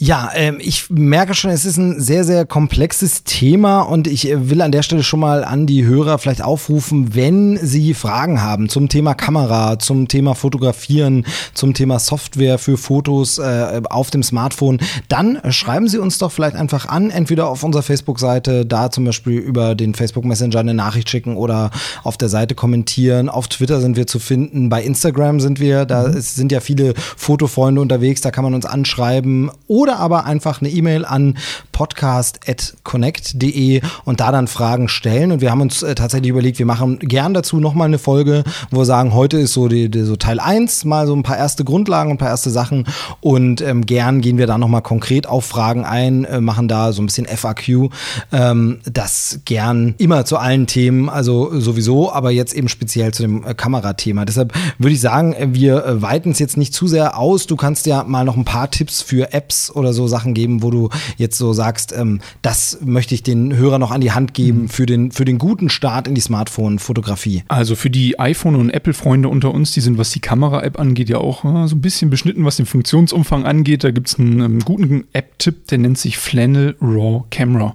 Ja, 0.00 0.30
ähm, 0.32 0.58
ich 0.60 0.90
merke 0.90 1.34
schon, 1.34 1.50
es 1.50 1.64
ist 1.64 1.76
ein 1.76 2.00
sehr, 2.00 2.22
sehr 2.22 2.46
komplexes 2.46 3.24
Thema 3.24 3.80
und 3.80 4.06
ich 4.06 4.30
äh, 4.30 4.48
will 4.48 4.62
an 4.62 4.70
der 4.70 4.82
Stelle 4.82 5.02
schon 5.02 5.18
mal 5.18 5.42
an 5.42 5.66
die 5.66 5.84
Hörer 5.84 6.18
vielleicht 6.18 6.40
aufrufen, 6.40 7.16
wenn 7.16 7.58
sie 7.60 7.94
Fragen 7.94 8.40
haben 8.40 8.68
zum 8.68 8.88
Thema 8.88 9.14
Kamera, 9.14 9.80
zum 9.80 10.06
Thema 10.06 10.36
Fotografieren, 10.36 11.26
zum 11.52 11.74
Thema 11.74 11.98
Software 11.98 12.58
für 12.58 12.76
Fotos 12.76 13.38
äh, 13.38 13.82
auf 13.90 14.12
dem 14.12 14.22
Smartphone, 14.22 14.78
dann 15.08 15.40
schreiben 15.50 15.88
Sie 15.88 15.98
uns 15.98 16.18
doch 16.18 16.30
vielleicht 16.30 16.54
einfach 16.54 16.86
an, 16.86 17.10
entweder 17.10 17.48
auf 17.48 17.64
unserer 17.64 17.82
Facebook-Seite, 17.82 18.66
da 18.66 18.92
zum 18.92 19.04
Beispiel 19.04 19.38
über 19.38 19.74
den 19.74 19.96
Facebook 19.96 20.24
Messenger 20.24 20.60
eine 20.60 20.74
Nachricht 20.74 21.10
schicken 21.10 21.36
oder 21.36 21.72
auf 22.04 22.16
der 22.16 22.28
Seite 22.28 22.54
kommentieren. 22.54 23.28
Auf 23.28 23.48
Twitter 23.48 23.80
sind 23.80 23.96
wir 23.96 24.06
zu 24.06 24.20
finden, 24.20 24.68
bei 24.68 24.80
Instagram 24.80 25.40
sind 25.40 25.58
wir, 25.58 25.86
da 25.86 26.06
mhm. 26.06 26.20
sind 26.20 26.52
ja 26.52 26.60
viele 26.60 26.94
Fotofreunde 26.94 27.80
unterwegs, 27.80 28.20
da 28.20 28.30
kann 28.30 28.44
man 28.44 28.54
uns 28.54 28.64
anschreiben 28.64 29.50
oder 29.66 29.87
oder 29.88 29.98
aber 29.98 30.26
einfach 30.26 30.60
eine 30.60 30.68
E-Mail 30.68 31.06
an 31.06 31.38
podcast.connect.de 31.72 33.80
und 34.04 34.20
da 34.20 34.30
dann 34.32 34.48
Fragen 34.48 34.88
stellen. 34.88 35.32
Und 35.32 35.40
wir 35.40 35.50
haben 35.50 35.62
uns 35.62 35.82
äh, 35.82 35.94
tatsächlich 35.94 36.28
überlegt, 36.28 36.58
wir 36.58 36.66
machen 36.66 36.98
gern 36.98 37.32
dazu 37.32 37.58
nochmal 37.58 37.86
eine 37.86 37.96
Folge, 37.98 38.44
wo 38.70 38.80
wir 38.80 38.84
sagen, 38.84 39.14
heute 39.14 39.38
ist 39.38 39.54
so, 39.54 39.68
die, 39.68 39.88
die, 39.88 40.02
so 40.02 40.16
Teil 40.16 40.40
1, 40.40 40.84
mal 40.84 41.06
so 41.06 41.14
ein 41.14 41.22
paar 41.22 41.38
erste 41.38 41.64
Grundlagen, 41.64 42.10
ein 42.10 42.18
paar 42.18 42.28
erste 42.28 42.50
Sachen 42.50 42.84
und 43.20 43.62
ähm, 43.62 43.86
gern 43.86 44.20
gehen 44.20 44.36
wir 44.36 44.46
da 44.46 44.58
nochmal 44.58 44.82
konkret 44.82 45.26
auf 45.26 45.46
Fragen 45.46 45.86
ein, 45.86 46.24
äh, 46.24 46.42
machen 46.42 46.68
da 46.68 46.92
so 46.92 47.00
ein 47.00 47.06
bisschen 47.06 47.26
FAQ. 47.26 47.88
Ähm, 48.32 48.80
das 48.84 49.40
gern 49.46 49.94
immer 49.96 50.26
zu 50.26 50.36
allen 50.36 50.66
Themen, 50.66 51.08
also 51.08 51.58
sowieso, 51.60 52.12
aber 52.12 52.30
jetzt 52.30 52.52
eben 52.52 52.68
speziell 52.68 53.14
zu 53.14 53.22
dem 53.22 53.46
äh, 53.46 53.54
Kamerathema. 53.54 54.26
Deshalb 54.26 54.52
würde 54.78 54.92
ich 54.92 55.00
sagen, 55.00 55.32
äh, 55.32 55.48
wir 55.52 55.86
äh, 55.86 56.02
weiten 56.02 56.32
es 56.32 56.40
jetzt 56.40 56.58
nicht 56.58 56.74
zu 56.74 56.88
sehr 56.88 57.16
aus. 57.16 57.46
Du 57.46 57.56
kannst 57.56 57.86
ja 57.86 58.04
mal 58.04 58.24
noch 58.24 58.36
ein 58.36 58.44
paar 58.44 58.70
Tipps 58.70 59.00
für 59.00 59.32
Apps 59.32 59.70
oder 59.78 59.92
so 59.92 60.06
Sachen 60.06 60.34
geben, 60.34 60.62
wo 60.62 60.70
du 60.70 60.90
jetzt 61.16 61.38
so 61.38 61.52
sagst, 61.52 61.94
ähm, 61.96 62.20
das 62.42 62.78
möchte 62.84 63.14
ich 63.14 63.22
den 63.22 63.56
Hörer 63.56 63.78
noch 63.78 63.90
an 63.90 64.00
die 64.00 64.12
Hand 64.12 64.34
geben 64.34 64.62
mhm. 64.62 64.68
für, 64.68 64.86
den, 64.86 65.12
für 65.12 65.24
den 65.24 65.38
guten 65.38 65.70
Start 65.70 66.08
in 66.08 66.14
die 66.14 66.20
Smartphone-Fotografie? 66.20 67.44
Also 67.48 67.76
für 67.76 67.90
die 67.90 68.18
iPhone- 68.18 68.56
und 68.56 68.70
Apple-Freunde 68.70 69.28
unter 69.28 69.52
uns, 69.52 69.72
die 69.72 69.80
sind, 69.80 69.98
was 69.98 70.10
die 70.10 70.20
Kamera-App 70.20 70.78
angeht, 70.78 71.08
ja 71.08 71.18
auch 71.18 71.44
äh, 71.44 71.66
so 71.68 71.76
ein 71.76 71.80
bisschen 71.80 72.10
beschnitten, 72.10 72.44
was 72.44 72.56
den 72.56 72.66
Funktionsumfang 72.66 73.44
angeht. 73.44 73.84
Da 73.84 73.90
gibt 73.90 74.08
es 74.08 74.18
einen 74.18 74.40
ähm, 74.40 74.60
guten 74.60 75.04
App-Tipp, 75.12 75.68
der 75.68 75.78
nennt 75.78 75.98
sich 75.98 76.18
Flannel 76.18 76.76
Raw 76.80 77.24
Camera. 77.30 77.74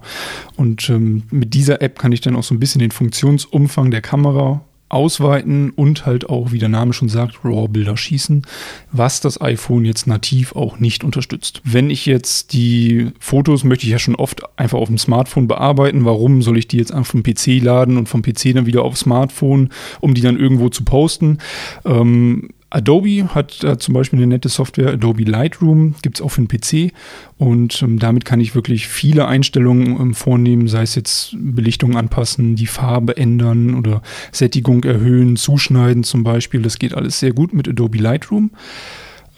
Und 0.56 0.90
ähm, 0.90 1.24
mit 1.32 1.54
dieser 1.54 1.82
App 1.82 2.00
kann 2.00 2.12
ich 2.12 2.22
dann 2.22 2.36
auch 2.36 2.44
so 2.44 2.54
ein 2.54 2.60
bisschen 2.60 2.80
den 2.80 2.92
Funktionsumfang 2.92 3.92
der 3.92 4.02
Kamera 4.02 4.62
ausweiten 4.94 5.72
und 5.72 6.06
halt 6.06 6.30
auch, 6.30 6.52
wie 6.52 6.60
der 6.60 6.70
Name 6.70 6.94
schon 6.94 7.10
sagt, 7.10 7.40
RAW-Bilder 7.44 7.98
schießen, 7.98 8.46
was 8.92 9.20
das 9.20 9.42
iPhone 9.42 9.86
jetzt 9.86 10.08
nativ 10.08 10.56
auch 10.56 10.80
nicht 10.80 11.04
unterstützt. 11.04 11.62
Wenn 11.64 11.90
ich 11.90 12.06
jetzt 12.06 12.54
die 12.54 13.12
Fotos 13.20 13.64
möchte 13.64 13.86
ich 13.86 13.92
ja 13.92 14.00
schon 14.00 14.16
oft 14.16 14.42
einfach 14.58 14.78
auf 14.78 14.88
dem 14.88 14.98
Smartphone 14.98 15.48
bearbeiten, 15.48 16.06
warum 16.06 16.42
soll 16.42 16.58
ich 16.58 16.68
die 16.68 16.78
jetzt 16.78 16.94
einfach 16.94 17.12
vom 17.12 17.24
PC 17.24 17.62
laden 17.62 17.98
und 17.98 18.08
vom 18.08 18.22
PC 18.22 18.54
dann 18.54 18.66
wieder 18.66 18.84
aufs 18.84 19.02
Smartphone, 19.02 19.70
um 20.00 20.14
die 20.14 20.22
dann 20.22 20.40
irgendwo 20.40 20.70
zu 20.70 20.84
posten? 20.84 21.40
Ähm, 21.86 22.50
Adobe 22.74 23.30
hat 23.36 23.64
äh, 23.64 23.78
zum 23.78 23.94
Beispiel 23.94 24.18
eine 24.20 24.28
nette 24.28 24.50
Software, 24.50 24.94
Adobe 24.94 25.24
Lightroom, 25.24 25.94
gibt 26.02 26.18
es 26.18 26.22
auch 26.22 26.30
für 26.30 26.42
den 26.42 26.48
PC 26.48 26.92
und 27.38 27.82
ähm, 27.84 28.00
damit 28.00 28.26
kann 28.26 28.42
ich 28.42 28.56
wirklich 28.56 28.88
viele 28.88 29.28
Einstellungen 29.28 30.00
ähm, 30.00 30.14
vornehmen, 30.16 30.68
sei 30.68 30.82
es 30.82 30.96
jetzt 30.96 31.36
Belichtung 31.38 31.96
anpassen, 31.96 32.56
die 32.56 32.66
Farbe 32.66 33.16
ändern 33.16 33.76
oder 33.76 34.02
Sättigung 34.32 34.84
erhöhen, 34.84 35.36
zuschneiden 35.36 36.04
zum 36.04 36.24
Beispiel. 36.24 36.64
Das 36.64 36.80
geht 36.80 36.96
alles 36.96 37.20
sehr 37.20 37.32
gut 37.32 37.54
mit 37.54 37.68
Adobe 37.68 38.00
Lightroom. 38.00 38.50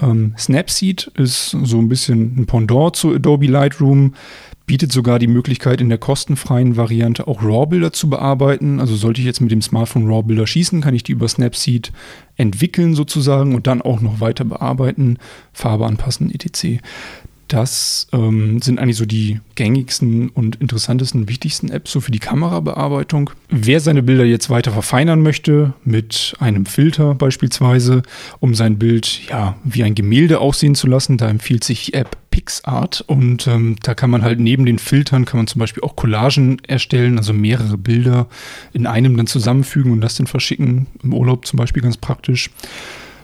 Ähm, 0.02 0.34
Snapseed 0.38 1.12
ist 1.16 1.52
so 1.64 1.80
ein 1.80 1.90
bisschen 1.90 2.38
ein 2.38 2.46
Pendant 2.46 2.96
zu 2.96 3.14
Adobe 3.14 3.48
Lightroom 3.48 4.14
bietet 4.66 4.92
sogar 4.92 5.20
die 5.20 5.28
Möglichkeit, 5.28 5.82
in 5.82 5.90
der 5.90 5.98
kostenfreien 5.98 6.78
Variante 6.78 7.28
auch 7.28 7.44
RAW-Bilder 7.44 7.94
zu 7.94 8.10
bearbeiten. 8.10 8.80
Also 8.80 8.96
sollte 8.96 9.22
ich 9.22 9.28
jetzt 9.28 9.42
mit 9.42 9.52
dem 9.52 9.62
Smartphone 9.62 10.08
RAW-Bilder 10.08 10.48
schießen, 10.48 10.82
kann 10.82 10.96
ich 10.96 11.04
die 11.04 11.12
über 11.12 11.28
Snapseed 11.28 11.92
entwickeln 12.36 12.96
sozusagen 12.96 13.56
und 13.56 13.68
dann 13.68 13.82
auch 13.82 14.02
noch 14.02 14.20
weiter 14.20 14.44
bearbeiten, 14.44 15.18
Farbe 15.54 15.86
anpassen, 15.86 16.34
etc. 16.34 16.82
Das 17.48 18.08
ähm, 18.12 18.60
sind 18.62 18.80
eigentlich 18.80 18.98
so 18.98 19.06
die 19.06 19.40
gängigsten 19.54 20.30
und 20.30 20.56
interessantesten, 20.56 21.30
wichtigsten 21.30 21.70
Apps 21.70 21.92
so 21.92 22.02
für 22.02 22.12
die 22.12 22.20
Kamerabearbeitung. 22.20 23.30
Wer 23.50 23.80
seine 23.80 24.02
Bilder 24.02 24.26
jetzt 24.26 24.50
weiter 24.50 24.72
verfeinern 24.72 25.22
möchte, 25.22 25.74
mit 25.84 26.34
einem 26.40 26.66
Filter 26.66 27.14
beispielsweise, 27.14 28.02
um 28.40 28.56
sein 28.56 28.80
Bild 28.80 29.22
ja 29.30 29.56
wie 29.64 29.84
ein 29.84 29.94
Gemälde 29.94 30.40
aussehen 30.40 30.74
zu 30.74 30.88
lassen, 30.88 31.18
da 31.18 31.30
empfiehlt 31.30 31.64
sich 31.64 31.86
die 31.86 31.94
App 31.94 32.18
PixArt 32.36 33.00
und 33.08 33.48
ähm, 33.48 33.78
da 33.82 33.94
kann 33.94 34.10
man 34.10 34.22
halt 34.22 34.42
neben 34.42 34.66
den 34.66 34.78
Filtern 34.78 35.24
kann 35.24 35.38
man 35.38 35.48
zum 35.48 35.60
Beispiel 35.60 35.82
auch 35.84 35.96
Collagen 35.96 36.62
erstellen, 36.68 37.18
also 37.18 37.32
mehrere 37.32 37.78
Bilder 37.78 38.28
in 38.74 38.88
einem 38.88 39.16
dann 39.16 39.26
zusammenfügen 39.26 39.94
und 39.94 40.02
das 40.02 40.16
dann 40.16 40.28
verschicken. 40.28 40.88
Im 41.02 41.14
Urlaub 41.14 41.46
zum 41.46 41.56
Beispiel 41.56 41.82
ganz 41.82 41.96
praktisch. 41.96 42.50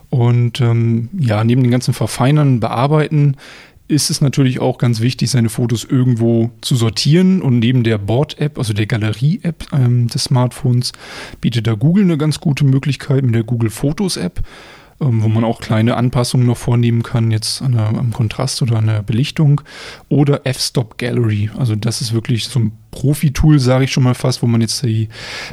Und 0.10 0.62
ähm, 0.62 1.10
ja, 1.20 1.44
neben 1.44 1.62
den 1.62 1.72
ganzen 1.72 1.94
Verfeinern, 1.94 2.62
Bearbeiten 2.62 3.36
ist 3.90 4.10
es 4.10 4.22
natürlich 4.22 4.62
auch 4.62 4.78
ganz 4.78 5.02
wichtig, 5.02 5.30
seine 5.30 5.50
Fotos 5.50 5.84
irgendwo 5.84 6.52
zu 6.62 6.78
sortieren. 6.78 7.42
Und 7.42 7.60
neben 7.60 7.84
der 7.84 7.98
Board-App, 7.98 8.58
also 8.58 8.72
der 8.72 8.86
Galerie-App 8.86 9.66
ähm, 9.74 10.08
des 10.08 10.24
Smartphones, 10.24 10.94
bietet 11.42 11.68
da 11.68 11.74
Google 11.74 12.06
eine 12.06 12.18
ganz 12.18 12.40
gute 12.40 12.64
Möglichkeit 12.64 13.26
mit 13.26 13.36
der 13.36 13.44
Google 13.44 13.70
Fotos-App 13.70 14.42
ähm, 15.02 15.24
wo 15.24 15.28
man 15.28 15.44
auch 15.44 15.60
kleine 15.60 15.98
Anpassungen 15.98 16.46
noch 16.46 16.58
vornehmen 16.58 17.02
kann, 17.02 17.32
jetzt 17.32 17.62
an 17.62 17.72
der, 17.72 17.88
am 17.88 18.14
Kontrast 18.14 18.62
oder 18.62 18.78
an 18.78 18.88
der 18.88 19.02
Belichtung. 19.02 19.62
Oder 20.10 20.46
F-Stop 20.46 20.98
Gallery. 20.98 21.50
Also 21.58 21.76
das 21.76 22.02
ist 22.02 22.14
wirklich 22.14 22.46
so 22.46 22.60
ein 22.60 22.72
Profi-Tool, 22.92 23.58
sage 23.58 23.86
ich 23.86 23.92
schon 23.92 24.04
mal 24.04 24.14
fast, 24.14 24.44
wo 24.44 24.48
man 24.48 24.62
jetzt 24.62 24.84
die, 24.84 25.10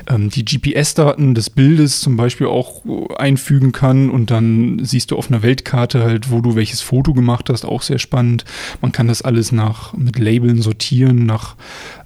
ähm, 0.09 0.29
die 0.29 0.45
GPS-Daten 0.45 1.35
des 1.35 1.51
Bildes 1.51 2.01
zum 2.01 2.17
Beispiel 2.17 2.49
auch 2.49 2.83
einfügen 3.17 3.73
kann 3.73 4.11
und 4.11 4.31
dann 4.31 4.85
siehst 4.85 5.13
du 5.13 5.17
auf 5.17 5.31
einer 5.31 5.43
Weltkarte 5.43 6.03
halt, 6.03 6.31
wo 6.31 6.41
du 6.41 6.55
welches 6.55 6.83
Foto 6.83 7.15
gemacht 7.15 7.49
hast, 7.49 7.65
auch 7.65 7.83
sehr 7.83 7.99
spannend. 7.99 8.45
Man 8.83 8.93
kann 8.93 9.09
das 9.09 9.23
alles 9.23 9.53
nach 9.53 9.95
mit 9.95 10.19
Labeln 10.19 10.61
sortieren, 10.61 11.27
nach 11.27 11.57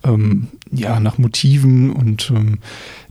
ähm, 0.05 0.49
ja 0.71 1.01
nach 1.01 1.19
Motiven 1.19 1.91
und 1.91 2.31
ähm, 2.35 2.59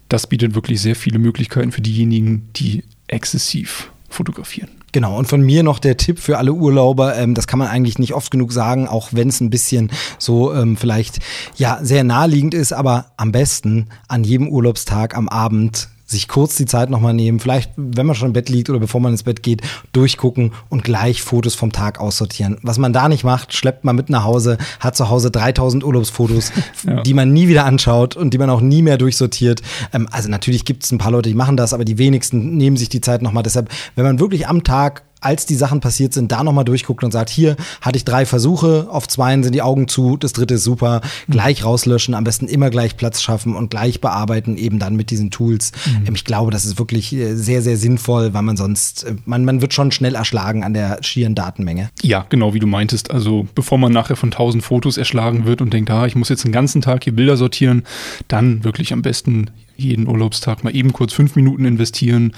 das 0.07 0.27
bietet 0.27 0.55
wirklich 0.55 0.81
sehr 0.81 0.95
viele 0.95 1.19
Möglichkeiten 1.19 1.71
für 1.71 1.81
diejenigen, 1.81 2.49
die 2.55 2.83
exzessiv 3.07 3.91
fotografieren. 4.13 4.69
Genau, 4.91 5.17
und 5.17 5.27
von 5.27 5.41
mir 5.41 5.63
noch 5.63 5.79
der 5.79 5.97
Tipp 5.97 6.19
für 6.19 6.37
alle 6.37 6.53
Urlauber, 6.53 7.15
ähm, 7.15 7.33
das 7.33 7.47
kann 7.47 7.59
man 7.59 7.69
eigentlich 7.69 7.97
nicht 7.97 8.13
oft 8.13 8.29
genug 8.29 8.51
sagen, 8.51 8.87
auch 8.87 9.09
wenn 9.11 9.29
es 9.29 9.39
ein 9.39 9.49
bisschen 9.49 9.89
so 10.17 10.53
ähm, 10.53 10.75
vielleicht 10.75 11.19
ja 11.55 11.79
sehr 11.81 12.03
naheliegend 12.03 12.53
ist, 12.53 12.73
aber 12.73 13.05
am 13.15 13.31
besten 13.31 13.87
an 14.07 14.23
jedem 14.23 14.49
Urlaubstag 14.49 15.15
am 15.15 15.29
Abend 15.29 15.89
sich 16.11 16.27
kurz 16.27 16.55
die 16.55 16.65
Zeit 16.65 16.89
nochmal 16.89 17.13
nehmen, 17.13 17.39
vielleicht, 17.39 17.71
wenn 17.75 18.05
man 18.05 18.15
schon 18.15 18.27
im 18.27 18.33
Bett 18.33 18.49
liegt 18.49 18.69
oder 18.69 18.79
bevor 18.79 19.01
man 19.01 19.13
ins 19.13 19.23
Bett 19.23 19.41
geht, 19.41 19.61
durchgucken 19.93 20.51
und 20.69 20.83
gleich 20.83 21.21
Fotos 21.21 21.55
vom 21.55 21.71
Tag 21.71 21.99
aussortieren. 21.99 22.57
Was 22.61 22.77
man 22.77 22.93
da 22.93 23.09
nicht 23.09 23.23
macht, 23.23 23.53
schleppt 23.53 23.83
man 23.83 23.95
mit 23.95 24.09
nach 24.09 24.23
Hause, 24.23 24.57
hat 24.79 24.95
zu 24.95 25.09
Hause 25.09 25.31
3000 25.31 25.83
Urlaubsfotos, 25.83 26.51
ja. 26.85 27.01
die 27.01 27.13
man 27.13 27.33
nie 27.33 27.47
wieder 27.47 27.65
anschaut 27.65 28.15
und 28.15 28.33
die 28.33 28.37
man 28.37 28.49
auch 28.49 28.61
nie 28.61 28.81
mehr 28.81 28.97
durchsortiert. 28.97 29.61
Ähm, 29.93 30.07
also 30.11 30.29
natürlich 30.29 30.65
gibt 30.65 30.83
es 30.83 30.91
ein 30.91 30.97
paar 30.97 31.11
Leute, 31.11 31.29
die 31.29 31.35
machen 31.35 31.57
das, 31.57 31.73
aber 31.73 31.85
die 31.85 31.97
wenigsten 31.97 32.57
nehmen 32.57 32.77
sich 32.77 32.89
die 32.89 33.01
Zeit 33.01 33.21
nochmal. 33.21 33.43
Deshalb, 33.43 33.69
wenn 33.95 34.05
man 34.05 34.19
wirklich 34.19 34.47
am 34.47 34.63
Tag 34.63 35.03
als 35.21 35.45
die 35.45 35.55
Sachen 35.55 35.79
passiert 35.79 36.13
sind, 36.13 36.31
da 36.31 36.43
nochmal 36.43 36.65
durchguckt 36.65 37.03
und 37.03 37.11
sagt, 37.11 37.29
hier 37.29 37.55
hatte 37.79 37.97
ich 37.97 38.05
drei 38.05 38.25
Versuche, 38.25 38.87
auf 38.89 39.07
zweien 39.07 39.43
sind 39.43 39.53
die 39.53 39.61
Augen 39.61 39.87
zu, 39.87 40.17
das 40.17 40.33
dritte 40.33 40.55
ist 40.55 40.63
super, 40.63 41.01
gleich 41.29 41.63
rauslöschen, 41.63 42.15
am 42.15 42.23
besten 42.23 42.47
immer 42.47 42.69
gleich 42.69 42.97
Platz 42.97 43.21
schaffen 43.21 43.55
und 43.55 43.69
gleich 43.69 44.01
bearbeiten, 44.01 44.57
eben 44.57 44.79
dann 44.79 44.95
mit 44.95 45.11
diesen 45.11 45.31
Tools. 45.31 45.71
Mhm. 45.85 46.07
Ähm, 46.07 46.15
ich 46.15 46.25
glaube, 46.25 46.51
das 46.51 46.65
ist 46.65 46.79
wirklich 46.79 47.13
äh, 47.13 47.35
sehr, 47.35 47.61
sehr 47.61 47.77
sinnvoll, 47.77 48.33
weil 48.33 48.41
man 48.41 48.57
sonst, 48.57 49.03
äh, 49.03 49.15
man, 49.25 49.45
man 49.45 49.61
wird 49.61 49.73
schon 49.73 49.91
schnell 49.91 50.15
erschlagen 50.15 50.63
an 50.63 50.73
der 50.73 50.97
schieren 51.01 51.35
Datenmenge. 51.35 51.89
Ja, 52.01 52.25
genau 52.29 52.53
wie 52.53 52.59
du 52.59 52.67
meintest. 52.67 53.11
Also 53.11 53.47
bevor 53.53 53.77
man 53.77 53.91
nachher 53.91 54.15
von 54.15 54.31
tausend 54.31 54.63
Fotos 54.63 54.97
erschlagen 54.97 55.45
wird 55.45 55.61
und 55.61 55.71
denkt, 55.71 55.91
ah, 55.91 56.05
ich 56.05 56.15
muss 56.15 56.29
jetzt 56.29 56.43
den 56.43 56.51
ganzen 56.51 56.81
Tag 56.81 57.03
hier 57.03 57.15
Bilder 57.15 57.37
sortieren, 57.37 57.83
dann 58.27 58.63
wirklich 58.63 58.91
am 58.93 59.01
besten 59.01 59.51
jeden 59.77 60.07
Urlaubstag 60.07 60.63
mal 60.63 60.75
eben 60.75 60.93
kurz 60.93 61.13
fünf 61.13 61.35
Minuten 61.35 61.65
investieren 61.65 62.33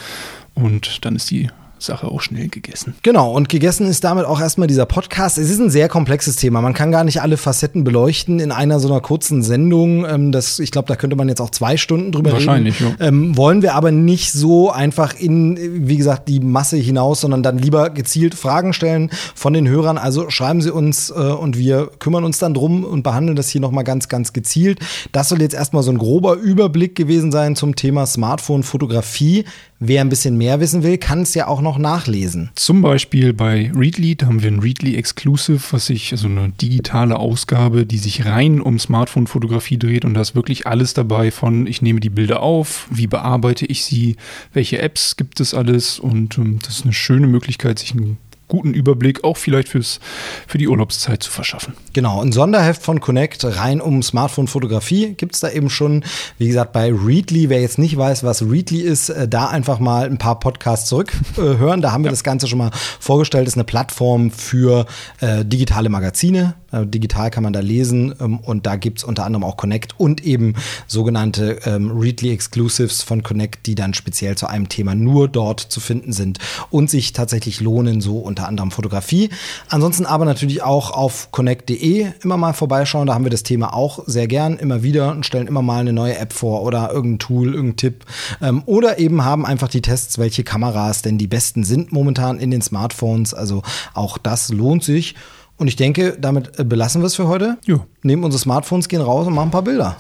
und 0.54 1.06
dann 1.06 1.16
ist 1.16 1.32
die 1.32 1.50
Sache 1.84 2.08
auch 2.08 2.22
schnell 2.22 2.48
gegessen. 2.48 2.96
Genau, 3.04 3.32
und 3.32 3.50
gegessen 3.50 3.88
ist 3.88 4.04
damit 4.04 4.26
auch 4.26 4.40
erstmal 4.40 4.68
dieser 4.68 4.86
Podcast. 4.86 5.38
Es 5.38 5.50
ist 5.50 5.60
ein 5.60 5.70
sehr 5.70 5.90
komplexes 5.90 6.36
Thema. 6.36 6.62
Man 6.62 6.74
kann 6.74 6.92
gar 6.92 7.04
nicht 7.04 7.22
alle 7.22 7.38
Facetten 7.38 7.84
beleuchten 7.84 8.40
in 8.40 8.52
einer 8.52 8.80
so 8.80 8.88
einer 8.88 9.02
kurzen 9.02 9.44
Sendung. 9.44 10.06
Ähm, 10.06 10.32
das, 10.32 10.60
ich 10.60 10.72
glaube, 10.72 10.88
da 10.88 10.96
könnte 10.96 11.16
man 11.16 11.28
jetzt 11.28 11.42
auch 11.42 11.50
zwei 11.50 11.78
Stunden 11.78 12.12
drüber 12.12 12.32
Wahrscheinlich, 12.32 12.76
reden. 12.82 12.98
Wahrscheinlich, 13.00 13.00
ja. 13.00 13.28
Ähm, 13.30 13.38
wollen 13.38 13.62
wir 13.62 13.76
aber 13.76 13.92
nicht 13.92 14.32
so 14.32 14.72
einfach 14.72 15.14
in, 15.16 15.88
wie 15.88 15.98
gesagt, 15.98 16.28
die 16.28 16.40
Masse 16.40 16.78
hinaus, 16.78 17.22
sondern 17.22 17.44
dann 17.44 17.58
lieber 17.58 17.90
gezielt 17.90 18.36
Fragen 18.36 18.74
stellen 18.74 19.10
von 19.36 19.54
den 19.54 19.68
Hörern. 19.68 19.98
Also 19.98 20.30
schreiben 20.30 20.62
Sie 20.62 20.72
uns 20.72 21.10
äh, 21.10 21.14
und 21.14 21.58
wir 21.58 21.92
kümmern 22.00 22.24
uns 22.24 22.40
dann 22.40 22.54
drum 22.54 22.84
und 22.84 23.04
behandeln 23.04 23.36
das 23.36 23.50
hier 23.50 23.62
nochmal 23.62 23.84
ganz, 23.84 24.08
ganz 24.08 24.34
gezielt. 24.34 24.80
Das 25.12 25.30
soll 25.30 25.42
jetzt 25.42 25.54
erstmal 25.54 25.84
so 25.84 25.92
ein 25.92 25.98
grober 25.98 26.36
Überblick 26.36 26.96
gewesen 26.96 27.32
sein 27.32 27.56
zum 27.56 27.76
Thema 27.76 28.06
Smartphone-Fotografie. 28.06 29.46
Wer 29.88 30.02
ein 30.02 30.10
bisschen 30.10 30.38
mehr 30.38 30.60
wissen 30.60 30.84
will, 30.84 30.98
kann 30.98 31.22
es 31.22 31.34
ja 31.34 31.48
auch 31.48 31.62
noch 31.62 31.78
nachlesen. 31.78 32.50
Zum 32.56 32.82
Beispiel 32.82 33.34
bei 33.34 33.72
Readly, 33.76 34.16
da 34.16 34.28
haben 34.28 34.42
wir 34.42 34.52
ein 34.52 34.60
Readly 34.60 34.96
Exclusive, 34.96 35.62
was 35.72 35.88
sich, 35.88 36.12
also 36.12 36.28
eine 36.28 36.50
digitale 36.50 37.18
Ausgabe, 37.18 37.86
die 37.86 37.98
sich 37.98 38.26
rein 38.26 38.62
um 38.62 38.80
Smartphone-Fotografie 38.80 39.78
dreht 39.78 40.06
und 40.06 40.14
da 40.14 40.22
ist 40.22 40.36
wirklich 40.36 40.68
alles 40.68 40.94
dabei 40.94 41.32
von, 41.32 41.68
ich 41.68 41.82
nehme 41.82 42.00
die 42.00 42.10
Bilder 42.10 42.42
auf, 42.42 42.88
wie 42.92 43.08
bearbeite 43.08 43.66
ich 43.66 43.84
sie, 43.84 44.16
welche 44.54 44.80
Apps 44.80 45.16
gibt 45.16 45.40
es 45.40 45.54
alles 45.54 46.00
und 46.00 46.38
ähm, 46.38 46.60
das 46.64 46.78
ist 46.78 46.84
eine 46.84 46.94
schöne 46.94 47.28
Möglichkeit, 47.28 47.80
sich 47.80 47.94
ein 47.94 48.18
guten 48.54 48.76
Überblick 48.76 49.24
auch 49.24 49.36
vielleicht 49.36 49.70
fürs, 49.70 50.00
für 50.48 50.60
die 50.60 50.68
Urlaubszeit 50.68 51.24
zu 51.24 51.32
verschaffen. 51.32 51.74
Genau, 51.94 52.22
ein 52.22 52.32
Sonderheft 52.32 52.84
von 52.84 53.00
Connect 53.00 53.44
rein 53.44 53.82
um 53.82 54.04
Smartphone-Fotografie 54.04 55.16
gibt 55.16 55.34
es 55.34 55.42
da 55.42 55.50
eben 55.50 55.72
schon. 55.72 56.06
Wie 56.38 56.48
gesagt, 56.48 56.72
bei 56.72 56.94
Readly, 56.94 57.50
wer 57.50 57.62
jetzt 57.62 57.80
nicht 57.80 57.98
weiß, 57.98 58.24
was 58.24 58.44
Readly 58.44 58.82
ist, 58.82 59.10
äh, 59.10 59.28
da 59.28 59.48
einfach 59.48 59.80
mal 59.80 60.06
ein 60.06 60.20
paar 60.20 60.40
Podcasts 60.40 60.88
zurückhören. 60.88 61.80
Äh, 61.80 61.82
da 61.82 61.92
haben 61.92 62.04
wir 62.04 62.10
ja. 62.10 62.12
das 62.12 62.24
Ganze 62.24 62.48
schon 62.48 62.60
mal 62.60 62.70
vorgestellt. 63.00 63.48
Das 63.48 63.54
ist 63.54 63.58
eine 63.58 63.64
Plattform 63.64 64.30
für 64.30 64.86
äh, 65.20 65.44
digitale 65.44 65.90
Magazine. 65.90 66.54
Äh, 66.72 66.86
digital 66.88 67.30
kann 67.30 67.44
man 67.44 67.54
da 67.54 67.60
lesen 67.60 68.14
ähm, 68.20 68.40
und 68.40 68.66
da 68.66 68.76
gibt 68.76 69.00
es 69.00 69.04
unter 69.04 69.26
anderem 69.26 69.44
auch 69.44 69.58
Connect 69.58 70.00
und 70.00 70.24
eben 70.24 70.56
sogenannte 70.88 71.60
ähm, 71.66 71.92
Readly 71.92 72.32
Exclusives 72.32 73.02
von 73.02 73.24
Connect, 73.24 73.66
die 73.68 73.76
dann 73.76 73.94
speziell 73.94 74.36
zu 74.36 74.48
einem 74.48 74.70
Thema 74.70 74.96
nur 74.96 75.28
dort 75.28 75.60
zu 75.60 75.80
finden 75.80 76.14
sind 76.14 76.40
und 76.70 76.90
sich 76.90 77.14
tatsächlich 77.14 77.62
lohnen, 77.62 78.02
so 78.02 78.18
unter 78.18 78.43
unter 78.44 78.50
anderem 78.50 78.72
Fotografie. 78.72 79.30
Ansonsten 79.70 80.06
aber 80.06 80.26
natürlich 80.26 80.64
auch 80.64 80.92
auf 80.92 81.30
connect.de 81.32 82.08
immer 82.22 82.38
mal 82.38 82.54
vorbeischauen. 82.54 83.08
Da 83.08 83.14
haben 83.14 83.24
wir 83.24 83.32
das 83.32 83.44
Thema 83.44 83.74
auch 83.74 84.04
sehr 84.06 84.28
gern 84.28 84.58
immer 84.58 84.84
wieder 84.84 85.12
und 85.12 85.26
stellen 85.26 85.48
immer 85.48 85.62
mal 85.62 85.80
eine 85.80 85.94
neue 85.94 86.18
App 86.18 86.34
vor 86.34 86.64
oder 86.64 86.92
irgendein 86.92 87.20
Tool, 87.20 87.54
irgendein 87.54 87.78
Tipp. 87.78 88.06
Ähm, 88.42 88.64
oder 88.66 89.00
eben 89.00 89.24
haben 89.24 89.46
einfach 89.46 89.70
die 89.70 89.82
Tests, 89.82 90.18
welche 90.18 90.44
Kameras 90.44 91.02
denn 91.02 91.18
die 91.18 91.28
besten 91.28 91.64
sind 91.64 91.92
momentan 91.92 92.40
in 92.40 92.52
den 92.52 92.62
Smartphones. 92.62 93.34
Also 93.34 93.64
auch 93.94 94.18
das 94.18 94.50
lohnt 94.50 94.84
sich. 94.84 95.16
Und 95.58 95.68
ich 95.68 95.76
denke, 95.76 96.18
damit 96.20 96.60
äh, 96.60 96.64
belassen 96.64 97.02
wir 97.02 97.06
es 97.06 97.16
für 97.16 97.28
heute. 97.28 97.58
Jo. 97.66 97.86
Nehmen 98.02 98.24
unsere 98.24 98.42
Smartphones, 98.42 98.90
gehen 98.90 99.02
raus 99.02 99.28
und 99.28 99.34
machen 99.34 99.50
ein 99.50 99.52
paar 99.52 99.62
Bilder. 99.62 99.96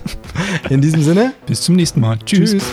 in 0.70 0.80
diesem 0.80 1.02
Sinne. 1.02 1.34
Bis 1.46 1.60
zum 1.62 1.76
nächsten 1.76 2.00
Mal. 2.00 2.18
Tschüss. 2.24 2.52
Tschüss. 2.52 2.64